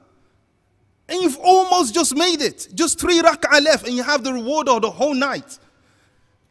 And 1.09 1.23
you've 1.23 1.39
almost 1.39 1.93
just 1.95 2.15
made 2.15 2.41
it. 2.41 2.69
Just 2.75 3.01
three 3.01 3.21
rak'ah 3.21 3.63
left 3.63 3.87
and 3.87 3.97
you 3.97 4.03
have 4.03 4.25
the 4.25 4.33
reward 4.33 4.69
of 4.69 4.83
the 4.83 4.91
whole 4.91 5.15
night. 5.15 5.59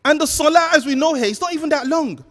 And 0.03 0.19
the 0.19 0.27
salah, 0.27 0.69
as 0.73 0.85
we 0.85 0.95
know 0.95 1.13
here, 1.13 1.25
it's 1.25 1.41
not 1.41 1.53
even 1.53 1.69
that 1.69 1.87
long. 1.87 2.23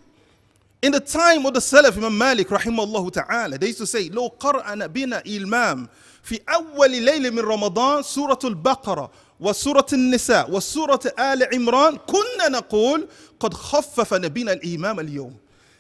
In 0.81 0.93
the 0.93 1.01
time 1.01 1.45
of 1.45 1.55
the 1.55 1.61
Salaf, 1.61 1.97
Imam 1.97 2.17
Malik, 2.17 2.49
rahimahullah 2.49 3.13
ta'ala, 3.13 3.59
they 3.59 3.67
used 3.67 3.79
to 3.79 3.87
say, 3.87 4.09
لو 4.11 4.29
قرأنا 4.39 4.87
بنا 4.87 5.23
إلمام 5.27 5.89
في 6.23 6.41
أول 6.49 6.91
ليلة 6.91 7.31
من 7.31 7.41
رمضان 7.41 8.03
سورة 8.03 8.39
البقرة 8.45 9.11
وسورة 9.41 9.87
النساء 9.93 10.51
وسورة 10.51 11.01
آل 11.19 11.55
عمران 11.55 11.99
كنا 12.07 12.49
نقول 12.49 13.09
قد 13.41 13.55
خفف 13.55 14.15
نبينا 14.15 14.53
الإمام 14.53 15.01
اليوم 15.01 15.35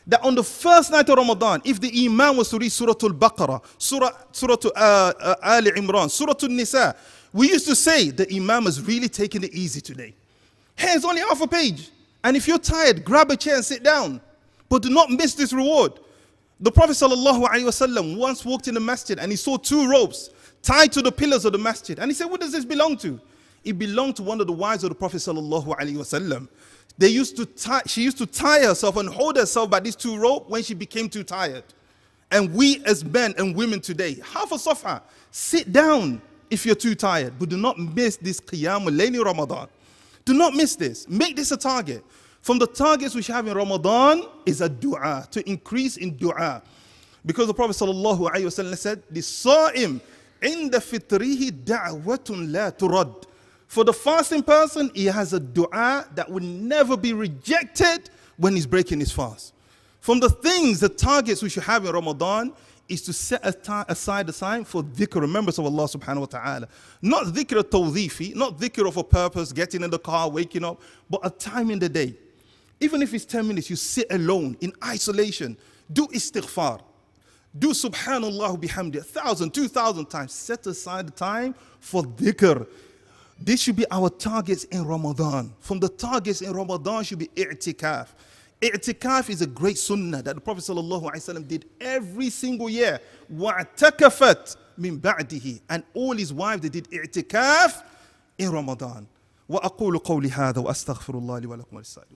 that 0.08 0.24
on 0.24 0.34
the 0.34 0.42
first 0.42 0.90
night 0.90 1.06
of 1.10 1.18
Ramadan, 1.18 1.60
if 1.66 1.78
the 1.80 2.06
Imam 2.06 2.38
was 2.38 2.48
to 2.48 2.58
read 2.58 2.72
Surah 2.72 2.94
Al-Baqarah, 3.02 3.62
Surah, 3.76 4.10
Surah 4.32 4.56
uh, 4.74 5.12
uh, 5.20 5.34
Ali 5.42 5.70
Imran, 5.72 6.10
Surah 6.10 6.32
Al-Nisa, 6.42 6.96
we 7.30 7.50
used 7.50 7.66
to 7.66 7.76
say 7.76 8.08
the 8.10 8.26
Imam 8.34 8.66
is 8.66 8.80
really 8.80 9.10
taking 9.10 9.44
it 9.44 9.52
easy 9.52 9.82
today. 9.82 10.14
Hey, 10.74 10.92
it's 10.94 11.04
only 11.04 11.20
half 11.20 11.42
a 11.42 11.46
page. 11.46 11.90
And 12.24 12.36
if 12.38 12.48
you're 12.48 12.58
tired, 12.58 13.04
grab 13.04 13.30
a 13.30 13.36
chair 13.36 13.56
and 13.56 13.64
sit 13.64 13.82
down. 13.82 14.20
But 14.70 14.82
do 14.82 14.88
not 14.88 15.10
miss 15.10 15.34
this 15.34 15.52
reward. 15.52 15.92
The 16.60 16.72
Prophet 16.72 16.92
ﷺ 16.92 18.16
once 18.16 18.44
walked 18.46 18.66
in 18.66 18.74
the 18.74 18.80
masjid 18.80 19.18
and 19.18 19.30
he 19.30 19.36
saw 19.36 19.58
two 19.58 19.88
ropes 19.90 20.30
tied 20.62 20.90
to 20.92 21.02
the 21.02 21.12
pillars 21.12 21.44
of 21.44 21.52
the 21.52 21.58
masjid. 21.58 21.98
And 21.98 22.10
he 22.10 22.14
said, 22.14 22.26
What 22.28 22.40
does 22.40 22.52
this 22.52 22.64
belong 22.64 22.96
to? 22.98 23.20
It 23.63 23.79
belonged 23.79 24.17
to 24.17 24.23
one 24.23 24.41
of 24.41 24.47
the 24.47 24.53
wives 24.53 24.83
of 24.83 24.89
the 24.89 24.95
Prophet 24.95 25.17
sallallahu 25.17 25.67
alaihi 25.67 25.95
wasallam. 25.95 26.47
They 26.97 27.07
used 27.07 27.35
to 27.37 27.45
tie, 27.45 27.81
she 27.87 28.03
used 28.03 28.17
to 28.19 28.25
tie 28.25 28.61
herself 28.61 28.97
and 28.97 29.09
hold 29.09 29.37
herself 29.37 29.69
by 29.69 29.79
these 29.79 29.95
two 29.95 30.17
rope 30.17 30.49
when 30.49 30.63
she 30.63 30.73
became 30.73 31.09
too 31.09 31.23
tired. 31.23 31.63
And 32.29 32.53
we 32.53 32.83
as 32.85 33.03
men 33.05 33.33
and 33.37 33.55
women 33.55 33.79
today, 33.79 34.21
half 34.23 34.51
a 34.51 34.59
sofa, 34.59 35.01
sit 35.31 35.71
down 35.71 36.21
if 36.49 36.65
you're 36.65 36.75
too 36.75 36.95
tired, 36.95 37.33
but 37.39 37.49
do 37.49 37.57
not 37.57 37.79
miss 37.79 38.17
this 38.17 38.39
Qiyam 38.39 38.87
al 38.87 39.23
Ramadan. 39.23 39.67
Do 40.25 40.33
not 40.33 40.53
miss 40.53 40.75
this. 40.75 41.07
Make 41.07 41.35
this 41.35 41.51
a 41.51 41.57
target. 41.57 42.03
From 42.41 42.59
the 42.59 42.67
targets 42.67 43.15
which 43.15 43.27
have 43.27 43.47
in 43.47 43.55
Ramadan 43.55 44.23
is 44.45 44.61
a 44.61 44.69
dua, 44.69 45.27
to 45.31 45.49
increase 45.49 45.97
in 45.97 46.15
dua. 46.17 46.61
Because 47.25 47.47
the 47.47 47.53
Prophet 47.53 47.73
sallallahu 47.73 48.29
alaihi 48.29 48.45
wasallam 48.45 48.77
said, 48.77 49.01
the 49.09 49.21
sa'im 49.21 50.01
the 50.41 50.77
fitrihi 50.77 51.51
da'watun 51.51 52.51
la 52.51 52.69
turad 52.71 53.23
for 53.73 53.83
the 53.83 53.91
fasting 53.91 54.43
person, 54.43 54.91
he 54.93 55.05
has 55.05 55.33
a 55.33 55.39
dua 55.39 56.07
that 56.13 56.29
will 56.29 56.43
never 56.43 56.95
be 56.95 57.11
rejected 57.11 58.11
when 58.37 58.53
he's 58.53 58.67
breaking 58.67 58.99
his 58.99 59.11
fast. 59.11 59.51
From 59.99 60.19
the 60.19 60.29
things, 60.29 60.79
the 60.79 60.89
targets 60.89 61.41
we 61.41 61.49
should 61.49 61.63
have 61.63 61.83
in 61.83 61.91
Ramadan 61.91 62.53
is 62.87 63.01
to 63.01 63.11
set 63.13 63.43
aside 63.43 64.27
the 64.27 64.31
time 64.31 64.63
for 64.63 64.83
dhikr, 64.83 65.19
remembrance 65.21 65.57
of 65.57 65.65
Allah 65.65 65.85
subhanahu 65.85 66.19
wa 66.19 66.25
ta'ala. 66.27 66.67
Not 67.01 67.25
dhikr 67.25 67.63
tawzifi, 67.63 68.35
not 68.35 68.59
dhikr 68.59 68.87
of 68.87 68.97
a 68.97 69.03
purpose, 69.03 69.51
getting 69.51 69.81
in 69.81 69.89
the 69.89 69.97
car, 69.97 70.29
waking 70.29 70.63
up, 70.63 70.79
but 71.09 71.21
a 71.23 71.31
time 71.31 71.71
in 71.71 71.79
the 71.79 71.89
day. 71.89 72.13
Even 72.79 73.01
if 73.01 73.11
it's 73.11 73.25
10 73.25 73.47
minutes, 73.47 73.71
you 73.71 73.75
sit 73.75 74.05
alone 74.11 74.55
in 74.61 74.71
isolation. 74.85 75.57
Do 75.91 76.05
istighfar. 76.09 76.79
Do 77.57 77.69
subhanallah 77.69 78.61
bihamdi 78.61 78.97
a 78.97 79.03
thousand, 79.03 79.51
two 79.51 79.67
thousand 79.67 80.05
times. 80.07 80.31
Set 80.31 80.67
aside 80.67 81.07
the 81.07 81.11
time 81.11 81.55
for 81.79 82.03
dhikr. 82.03 82.67
This 83.39 83.61
should 83.61 83.75
be 83.75 83.85
our 83.91 84.09
targets 84.09 84.63
in 84.65 84.85
Ramadan. 84.85 85.53
From 85.59 85.79
the 85.79 85.89
targets 85.89 86.41
in 86.41 86.53
Ramadan 86.53 87.03
should 87.03 87.19
be 87.19 87.27
i'tikaf. 87.27 88.07
I'tikaf 88.61 89.29
is 89.29 89.41
a 89.41 89.47
great 89.47 89.77
sunnah 89.77 90.21
that 90.21 90.35
the 90.35 90.41
Prophet 90.41 90.61
ﷺ 90.63 91.47
did 91.47 91.65
every 91.81 92.29
single 92.29 92.69
year. 92.69 92.99
وَاعْتَكَفَتْ 93.33 94.55
مِنْ 94.79 94.99
بَعْدِهِ 94.99 95.61
And 95.69 95.83
all 95.93 96.13
his 96.15 96.31
wives, 96.31 96.61
they 96.61 96.69
did 96.69 96.89
i'tikaf 96.91 97.83
in 98.37 98.51
Ramadan. 98.51 99.07
وأقول 99.49 99.97
قول 99.97 100.25
هذا 100.25 100.61
وأستغفر 100.61 101.17
الله 101.17 101.39
لي 101.39 101.47
ولكم 101.47 101.75
وللسائر 101.75 102.07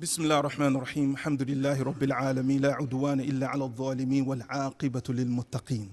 بسم 0.00 0.22
الله 0.22 0.38
الرحمن 0.40 0.76
الرحيم 0.76 1.12
الحمد 1.12 1.42
لله 1.42 1.82
رب 1.82 2.02
العالمين 2.02 2.60
لا 2.60 2.74
عدوان 2.74 3.20
إلا 3.20 3.46
على 3.46 3.64
الظالمين 3.64 4.28
والعاقبة 4.28 5.02
للمتقين 5.08 5.90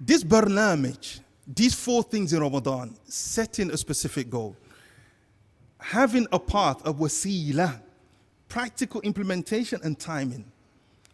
This 0.00 0.24
barnamij 0.24 1.20
these 1.46 1.74
four 1.74 2.02
things 2.02 2.32
in 2.32 2.40
Ramadan, 2.40 2.96
setting 3.06 3.70
a 3.70 3.76
specific 3.76 4.30
goal 4.30 4.56
having 5.84 6.26
a 6.32 6.38
path, 6.38 6.80
a 6.86 6.92
wasila, 6.92 7.78
practical 8.48 9.02
implementation 9.02 9.78
and 9.84 9.98
timing, 9.98 10.50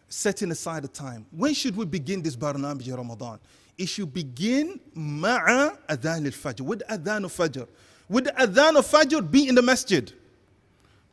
setting 0.07 0.49
aside 0.49 0.81
the 0.81 0.87
time. 0.87 1.25
When 1.31 1.53
should 1.53 1.75
we 1.75 1.85
begin 1.85 2.21
this 2.21 2.37
barnamij 2.37 2.95
Ramadan? 2.95 3.39
It 3.77 3.87
should 3.87 4.13
begin 4.13 4.79
ma'a 4.95 5.77
adhan 5.89 6.25
al-fajr, 6.25 6.61
with 6.61 6.83
adhan 6.89 7.23
al-fajr. 7.23 7.67
The 8.09 8.31
adhan 8.31 8.75
al-fajr, 8.75 9.29
be 9.29 9.49
in 9.49 9.55
the 9.55 9.61
masjid. 9.61 10.11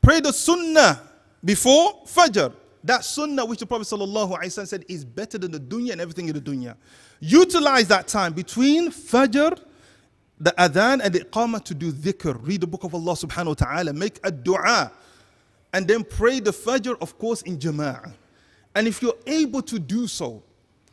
Pray 0.01 0.21
the 0.21 0.33
sunnah 0.33 1.03
before 1.45 2.05
fajr. 2.07 2.53
That 2.85 3.05
sunnah 3.05 3.45
which 3.45 3.61
the 3.61 3.67
Prophet 3.67 3.85
ﷺ 3.85 4.69
said 4.69 4.85
is 4.89 5.05
better 5.05 5.39
than 5.39 5.51
the 5.51 5.61
dunya 5.61 5.93
and 5.93 6.01
everything 6.01 6.29
in 6.29 6.35
the 6.35 6.41
dunya. 6.41 6.77
Utilize 7.21 7.89
that 7.89 8.07
time 8.09 8.33
between 8.33 8.91
fajr 8.91 9.59
the 10.41 10.55
adhan 10.57 11.01
and 11.03 11.13
the 11.13 11.21
iqamah 11.21 11.65
to 11.65 11.75
do 11.75 11.93
dhikr, 11.93 12.39
read 12.47 12.61
the 12.61 12.67
book 12.67 12.85
of 12.85 12.95
Allah 12.95 13.15
subhanahu 13.15 13.47
wa 13.47 13.55
ta'ala, 13.55 13.93
make 13.93 14.21
a 14.23 14.31
dua, 14.31 14.93
and 15.73 15.87
then 15.87 16.05
pray 16.05 16.41
the 16.41 16.53
fajr, 16.53 16.97
of 17.01 17.19
course, 17.19 17.43
in 17.43 17.59
jama'ah. 17.59 18.13
And 18.75 18.87
if 18.87 19.03
you're 19.03 19.19
able 19.27 19.63
to 19.63 19.79
do 19.79 20.07
so, 20.07 20.43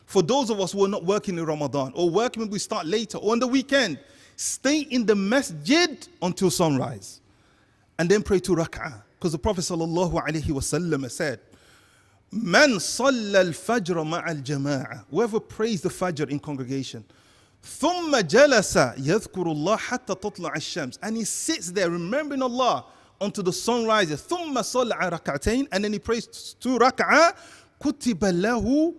for 0.05 0.23
those 0.23 0.49
of 0.49 0.59
us 0.59 0.71
who 0.71 0.85
are 0.85 0.87
not 0.89 1.03
working 1.03 1.37
in 1.37 1.45
Ramadan 1.45 1.91
or 1.95 2.09
working 2.09 2.41
when 2.41 2.49
we 2.49 2.59
start 2.59 2.85
later 2.85 3.17
or 3.17 3.33
on 3.33 3.39
the 3.39 3.47
weekend, 3.47 3.99
stay 4.35 4.81
in 4.81 5.05
the 5.05 5.15
masjid 5.15 6.07
until 6.21 6.49
sunrise 6.49 7.21
and 7.97 8.09
then 8.09 8.21
pray 8.21 8.39
two 8.39 8.55
rak'ah. 8.55 9.01
Because 9.17 9.31
the 9.31 9.39
Prophet 9.39 9.61
sallallahu 9.61 10.13
alaihi 10.13 10.43
wasallam 10.45 11.09
said, 11.09 11.39
Man 12.31 12.79
salla 12.79 13.39
al-fajr 13.39 13.95
ma'al 14.05 14.43
jama'ah. 14.43 15.05
Whoever 15.09 15.39
prays 15.39 15.81
the 15.81 15.89
fajr 15.89 16.29
in 16.29 16.39
congregation, 16.39 17.03
ثم 17.65 18.15
جلس 18.19 18.77
يذكر 18.97 19.51
الله 19.51 19.77
حتى 19.77 20.15
تطلع 20.15 20.55
الشمس 20.55 20.99
and 21.01 21.17
he 21.17 21.23
sits 21.25 21.71
there 21.71 21.89
remembering 21.89 22.41
Allah 22.43 22.85
until 23.21 23.43
the 23.43 23.53
sun 23.53 23.85
rises 23.85 24.21
ثم 24.21 24.61
صلى 24.61 24.91
ركعتين 24.93 25.67
and 25.71 25.83
then 25.83 25.93
he 25.93 25.99
prays 25.99 26.27
two 26.59 26.77
ركعة 26.77 27.33
كتب 27.79 28.25
له 28.25 28.93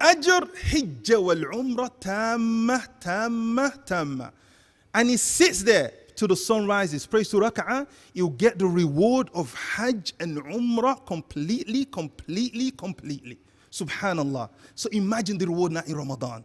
أجر 0.00 0.48
حجة 0.70 1.18
والعمرة 1.18 1.90
تامة 2.00 2.82
تامة 3.00 3.68
تامة 3.86 4.30
and 4.94 5.10
he 5.10 5.16
sits 5.16 5.62
there 5.64 5.92
till 6.14 6.28
the 6.28 6.36
sun 6.36 6.66
rises 6.66 7.06
prays 7.06 7.28
two 7.28 7.38
rak'ah 7.38 7.86
you'll 8.12 8.30
get 8.30 8.58
the 8.58 8.66
reward 8.66 9.30
of 9.34 9.54
hajj 9.54 10.12
and 10.20 10.38
umrah 10.44 11.04
completely 11.06 11.84
completely 11.84 12.70
completely 12.70 13.38
subhanallah 13.70 14.48
so 14.74 14.88
imagine 14.90 15.38
the 15.38 15.46
reward 15.46 15.72
now 15.72 15.82
in 15.86 15.96
ramadan 15.96 16.44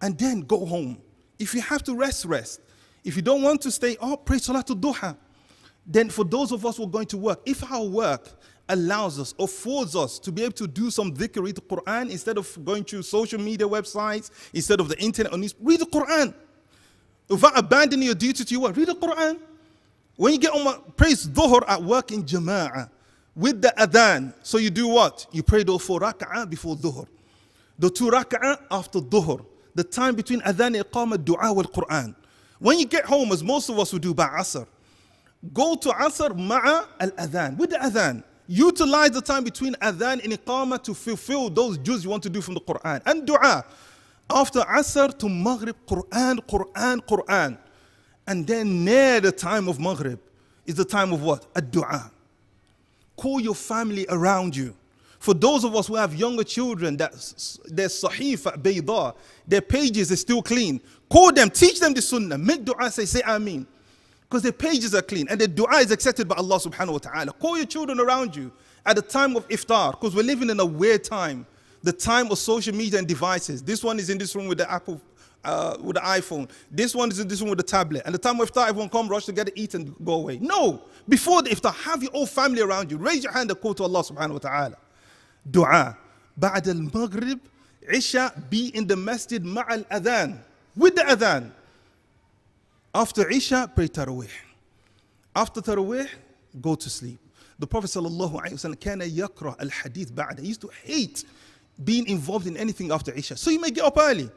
and 0.00 0.18
then 0.18 0.40
go 0.40 0.64
home. 0.64 0.98
If 1.38 1.54
you 1.54 1.60
have 1.62 1.82
to 1.84 1.94
rest, 1.94 2.24
rest. 2.24 2.60
If 3.04 3.16
you 3.16 3.22
don't 3.22 3.42
want 3.42 3.62
to 3.62 3.70
stay 3.70 3.96
up, 4.00 4.24
pray 4.24 4.38
Salatul 4.38 4.80
Duha. 4.80 5.16
Then 5.86 6.10
for 6.10 6.24
those 6.24 6.52
of 6.52 6.64
us 6.66 6.76
who 6.76 6.84
are 6.84 6.90
going 6.90 7.06
to 7.06 7.16
work, 7.16 7.40
if 7.46 7.64
our 7.70 7.84
work 7.84 8.28
allows 8.68 9.18
us, 9.18 9.34
affords 9.38 9.96
us 9.96 10.18
to 10.20 10.30
be 10.30 10.42
able 10.42 10.52
to 10.52 10.66
do 10.66 10.90
some 10.90 11.12
dhikr, 11.12 11.42
read 11.42 11.56
the 11.56 11.62
Quran, 11.62 12.10
instead 12.10 12.38
of 12.38 12.64
going 12.64 12.84
to 12.84 13.02
social 13.02 13.40
media 13.40 13.66
websites, 13.66 14.30
instead 14.52 14.80
of 14.80 14.88
the 14.88 14.98
internet, 15.00 15.32
on 15.32 15.40
this, 15.40 15.54
read 15.60 15.80
the 15.80 15.86
Quran. 15.86 16.34
Without 17.30 17.56
abandoning 17.56 18.06
your 18.06 18.14
duty 18.14 18.44
to 18.44 18.52
your 18.52 18.62
work, 18.62 18.76
read 18.76 18.88
the 18.88 18.94
Quran. 18.94 19.38
When 20.16 20.32
you 20.32 20.38
get 20.38 20.52
on, 20.52 20.82
praise 20.96 21.26
dhuhr 21.26 21.62
at 21.66 21.82
work 21.82 22.10
in 22.12 22.24
jama'ah 22.24 22.90
with 23.36 23.62
the 23.62 23.72
adhan. 23.78 24.34
So 24.42 24.58
you 24.58 24.68
do 24.68 24.88
what? 24.88 25.26
You 25.32 25.42
pray 25.42 25.62
the 25.62 25.78
four 25.78 26.00
rak'ah 26.00 26.50
before 26.50 26.76
dhuhr. 26.76 27.06
The 27.78 27.88
two 27.88 28.10
rak'ah 28.10 28.58
after 28.70 28.98
dhuhr 28.98 29.46
the 29.74 29.84
time 29.84 30.14
between 30.14 30.40
adhan, 30.40 30.80
iqamah, 30.82 31.24
dua, 31.24 31.52
wal 31.52 31.64
Quran. 31.64 32.14
When 32.58 32.78
you 32.78 32.86
get 32.86 33.04
home, 33.04 33.32
as 33.32 33.42
most 33.42 33.68
of 33.68 33.78
us 33.78 33.92
would 33.92 34.02
do 34.02 34.12
by 34.12 34.26
asr, 34.26 34.66
go 35.54 35.76
to 35.76 35.88
asr 35.90 36.36
ma'a 36.36 36.86
al 36.98 37.10
adhan, 37.12 37.56
with 37.56 37.70
the 37.70 37.76
adhan. 37.76 38.22
Utilize 38.46 39.12
the 39.12 39.20
time 39.20 39.44
between 39.44 39.74
adhan 39.74 40.22
and 40.24 40.32
iqamah 40.32 40.82
to 40.82 40.92
fulfill 40.92 41.48
those 41.48 41.78
juz 41.78 42.02
you 42.04 42.10
want 42.10 42.22
to 42.22 42.30
do 42.30 42.40
from 42.40 42.54
the 42.54 42.60
Quran. 42.60 43.00
And 43.06 43.26
dua. 43.26 43.64
After 44.30 44.60
asr 44.60 45.18
to 45.18 45.28
maghrib, 45.28 45.76
Quran, 45.86 46.38
Quran, 46.46 47.00
Quran. 47.06 47.58
And 48.26 48.46
then 48.46 48.84
near 48.84 49.20
the 49.20 49.32
time 49.32 49.68
of 49.68 49.80
maghrib 49.80 50.20
is 50.64 50.76
the 50.76 50.84
time 50.84 51.12
of 51.12 51.22
what? 51.22 51.46
A 51.56 51.60
dua. 51.60 52.10
Call 53.16 53.40
your 53.40 53.56
family 53.56 54.06
around 54.08 54.54
you. 54.54 54.74
For 55.18 55.34
those 55.34 55.64
of 55.64 55.74
us 55.74 55.88
who 55.88 55.96
have 55.96 56.14
younger 56.14 56.44
children, 56.44 56.96
that 56.96 57.12
their 57.66 57.88
sahifa 57.88 58.56
bayda, 58.56 59.14
their 59.46 59.60
pages 59.60 60.10
are 60.12 60.16
still 60.16 60.42
clean. 60.42 60.80
Call 61.10 61.32
them, 61.32 61.50
teach 61.50 61.80
them 61.80 61.92
the 61.92 62.00
sunnah, 62.00 62.38
make 62.38 62.64
dua, 62.64 62.90
say, 62.90 63.04
say 63.04 63.20
ameen. 63.26 63.66
Because 64.22 64.42
their 64.42 64.52
pages 64.52 64.94
are 64.94 65.02
clean 65.02 65.26
and 65.28 65.40
their 65.40 65.48
dua 65.48 65.78
is 65.78 65.90
accepted 65.90 66.28
by 66.28 66.36
Allah 66.36 66.58
subhanahu 66.58 66.92
wa 66.92 66.98
ta'ala. 66.98 67.32
Call 67.32 67.56
your 67.56 67.66
children 67.66 67.98
around 67.98 68.36
you 68.36 68.52
at 68.86 68.96
the 68.96 69.02
time 69.02 69.36
of 69.36 69.46
iftar, 69.48 69.90
because 69.90 70.14
we're 70.14 70.22
living 70.22 70.48
in 70.50 70.60
a 70.60 70.64
weird 70.64 71.04
time 71.04 71.46
The 71.83 71.91
time 71.91 72.31
of 72.31 72.37
social 72.39 72.73
media 72.75 72.99
and 72.99 73.07
devices. 73.07 73.61
This 73.61 73.83
one 73.83 73.99
is 73.99 74.09
in 74.09 74.17
this 74.17 74.35
room 74.35 74.47
with 74.47 74.57
the 74.57 74.71
Apple 74.71 74.99
uh, 75.45 75.77
with 75.79 75.95
the 75.95 76.01
iPhone. 76.01 76.49
This 76.71 76.95
one 76.95 77.09
is 77.11 77.19
in 77.19 77.27
this 77.27 77.39
one 77.39 77.51
with 77.51 77.59
the 77.59 77.63
tablet. 77.63 78.01
And 78.05 78.13
the 78.13 78.19
time 78.19 78.39
of 78.39 78.51
iftar, 78.51 78.67
everyone 78.67 78.89
come, 78.89 79.07
rush 79.07 79.25
to 79.25 79.31
get 79.31 79.47
it, 79.47 79.53
eat, 79.55 79.75
and 79.75 79.95
go 80.03 80.13
away. 80.13 80.39
No. 80.39 80.81
Before 81.07 81.43
the 81.43 81.51
iftar, 81.51 81.73
have 81.73 82.01
your 82.01 82.11
whole 82.11 82.25
family 82.25 82.61
around 82.61 82.91
you. 82.91 82.97
Raise 82.97 83.23
your 83.23 83.31
hand 83.31 83.51
and 83.51 83.61
call 83.61 83.75
to 83.75 83.83
Allah 83.83 84.03
subhanahu 84.03 84.33
wa 84.33 84.39
ta'ala. 84.39 84.77
Dua. 85.49 85.97
بعد 86.39 86.67
المغرب 86.67 87.39
Isha 87.93 88.33
be 88.49 88.69
in 88.69 88.87
the 88.87 88.95
masjid 88.95 89.43
ma'al 89.43 89.85
adhan 89.87 90.39
with 90.75 90.95
the 90.95 91.03
adhan. 91.03 91.51
After 92.93 93.29
Isha, 93.29 93.71
pray 93.75 93.87
Taraweeh. 93.87 94.29
After 95.35 95.61
Taraweeh, 95.61 96.09
go 96.59 96.75
to 96.75 96.89
sleep. 96.89 97.19
The 97.59 97.67
Prophet 97.67 97.87
sallallahu 97.87 98.41
alaihi 98.41 98.53
wasallam 98.53 98.79
kana 98.79 99.05
yakra 99.05 99.55
al 99.61 99.69
hadith 99.69 100.13
ba'da. 100.13 100.39
He 100.39 100.47
used 100.47 100.61
to 100.61 100.71
hate 100.83 101.23
being 101.84 102.06
involved 102.08 102.46
in 102.46 102.56
anything 102.56 102.92
after 102.92 103.12
Isha. 103.12 103.36
So 103.36 103.50
you 103.50 103.60
may 103.60 103.70
get 103.70 103.84
up 103.84 103.96
early. 103.98 104.30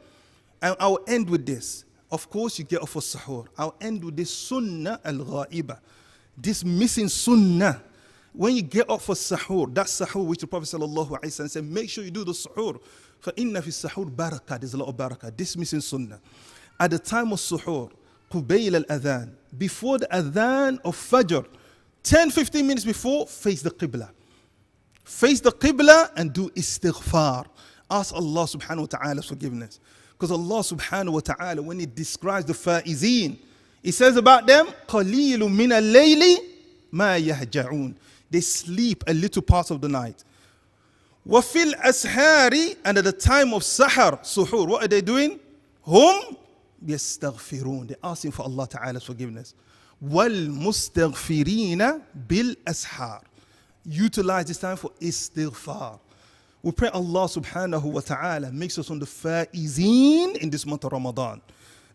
And 0.62 0.76
I'll 0.80 1.00
end 1.08 1.30
with 1.30 1.46
this. 1.46 1.86
Of 2.12 2.30
course, 2.30 2.58
you 2.60 2.66
get 2.66 2.82
up 2.82 2.90
for 2.90 3.02
sahur. 3.02 3.48
I'll 3.58 3.76
end 3.82 4.04
with 4.04 4.16
this 4.16 4.34
sunnah 4.34 5.00
al 5.04 5.16
ghaiba. 5.16 5.80
This 6.38 6.64
missing 6.64 7.10
sunnah 7.10 7.82
when 8.34 8.56
you 8.56 8.64
get 8.64 8.90
up 8.90 9.02
for 9.02 9.14
sahur, 9.14 9.74
that 9.76 9.86
sahur 9.86 10.26
which 10.26 10.40
the 10.40 10.48
Prophet 10.48 10.68
said, 10.68 11.64
make 11.64 11.90
sure 11.90 12.04
you 12.04 12.12
do 12.12 12.24
the 12.24 12.32
sahur. 12.32 12.80
For 13.20 13.32
inna 13.38 13.62
fi 13.62 13.70
sahur 13.70 14.10
barakah, 14.10 14.60
there's 14.60 14.74
a 14.74 14.78
lot 14.78 14.90
of 14.90 14.98
barakah. 14.98 15.36
This 15.38 15.56
missing 15.56 15.82
sunnah. 15.82 16.20
At 16.80 16.92
the 16.92 17.00
time 17.00 17.32
of 17.32 17.40
suhoor, 17.40 17.92
al 18.34 18.42
adhan, 18.42 19.32
before 19.56 20.00
the 20.00 20.08
adhan 20.08 20.80
of 20.84 20.96
fajr, 20.96 21.46
10 22.02 22.32
15 22.32 22.68
minutes 22.68 22.86
before, 22.86 23.28
face 23.28 23.62
the 23.62 23.70
qibla. 23.70 24.10
Face 25.05 25.41
the 25.41 25.53
qibla 25.53 26.11
and 26.17 26.33
do 26.33 26.51
istighfar. 26.51 27.47
Ask 27.91 28.15
Allah 28.15 28.45
subhanahu 28.45 28.81
wa 28.81 28.87
ta'ala's 28.87 29.27
forgiveness. 29.27 29.81
Because 30.13 30.31
Allah 30.31 30.61
subhanahu 30.61 31.13
wa 31.13 31.21
ta'ala, 31.21 31.63
when 31.63 31.79
He 31.79 31.87
describes 31.87 32.45
the 32.47 32.53
faizeen, 32.53 33.39
He 33.83 33.93
says 33.93 34.17
about 34.17 34.47
them, 34.47 34.67
قَلِيلٌ 34.87 35.39
مِنَ 35.39 35.73
اللَّيْلِ 35.73 36.37
مَا 36.93 37.23
يَهْجَعُونَ 37.23 37.95
they 38.31 38.41
sleep 38.41 39.05
a 39.07 39.15
little 39.15 39.43
part 39.43 39.71
of 39.71 39.81
the 39.81 39.89
night. 39.89 40.25
وَفِي 41.27 41.73
الْأَسْهَارِ 41.73 42.77
And 42.85 42.99
at 42.99 43.05
the 43.05 43.13
time 43.13 43.55
of 43.55 43.63
sahar, 43.63 44.21
suhoor, 44.21 44.67
what 44.69 44.85
are 44.85 44.89
they 44.89 45.01
doing? 45.01 45.41
Hum 45.83 46.37
يستغفرون. 46.85 47.89
They're 47.89 47.97
asking 48.05 48.33
for 48.33 48.43
Allah 48.43 48.69
Ta'ala's 48.69 49.05
forgiveness. 49.05 49.55
وَالْمُسْتَغْفِرِينَ 50.05 52.03
بِالْأَسْحَارِ 52.29 53.21
utilize 53.85 54.47
this 54.47 54.59
time 54.59 54.77
for 54.77 54.91
istighfar. 55.01 55.99
We 56.63 56.73
pray 56.73 56.89
Allah 56.89 57.27
subhanahu 57.27 57.85
wa 57.85 58.01
ta'ala 58.01 58.51
makes 58.51 58.79
us 58.79 58.91
on 58.91 58.99
the 58.99 59.07
faizeen 59.07 60.37
in 60.39 60.51
this 60.51 60.67
month 60.67 60.85
of 60.85 60.93
Ramadan. 60.93 61.41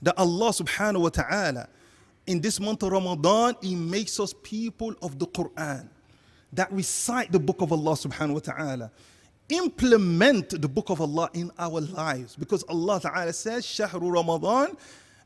That 0.01 0.17
Allah 0.17 0.49
subhanahu 0.49 1.01
wa 1.01 1.09
ta'ala 1.09 1.67
in 2.27 2.39
this 2.39 2.59
month 2.59 2.83
of 2.83 2.91
Ramadan, 2.91 3.55
He 3.61 3.75
makes 3.75 4.19
us 4.19 4.33
people 4.43 4.95
of 5.01 5.19
the 5.19 5.27
Quran 5.27 5.87
that 6.53 6.71
recite 6.71 7.31
the 7.31 7.39
book 7.39 7.61
of 7.61 7.71
Allah 7.71 7.93
subhanahu 7.93 8.33
wa 8.35 8.39
ta'ala. 8.39 8.91
Implement 9.49 10.61
the 10.61 10.69
book 10.69 10.89
of 10.89 11.01
Allah 11.01 11.29
in 11.33 11.51
our 11.59 11.81
lives 11.81 12.35
because 12.35 12.63
Allah 12.63 12.99
ta'ala 13.01 13.33
says, 13.33 13.65
شهر 13.65 13.99
رمضان 13.99 14.75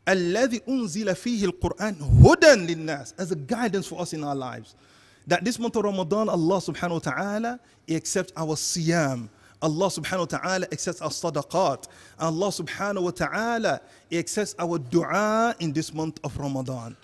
الذي 0.07 0.61
أنزل 0.67 1.15
فيه 1.15 1.45
القرآن 1.51 2.01
هدى 2.25 2.73
للناس 2.73 3.13
as 3.19 3.31
a 3.31 3.35
guidance 3.35 3.87
for 3.87 4.01
us 4.01 4.13
in 4.13 4.23
our 4.23 4.35
lives. 4.35 4.75
That 5.26 5.44
this 5.44 5.58
month 5.58 5.76
of 5.76 5.84
Ramadan, 5.84 6.28
Allah 6.28 6.56
subhanahu 6.58 6.92
wa 6.92 6.98
ta'ala 6.98 7.60
accepts 7.88 8.32
our 8.36 8.54
siyam. 8.56 9.28
Allah 9.62 9.86
subhanahu 9.86 10.32
wa 10.32 10.38
ta'ala 10.38 10.66
accepts 10.72 11.00
our 11.00 11.10
sadaqat. 11.10 11.86
Allah 12.18 12.48
subhanahu 12.48 13.02
wa 13.02 13.10
ta'ala 13.10 13.80
accepts 14.12 14.56
our 14.58 14.78
dua 14.78 15.54
in 15.60 15.72
this 15.72 15.94
month 15.94 16.18
of 16.24 16.36
Ramadan. 16.36 16.96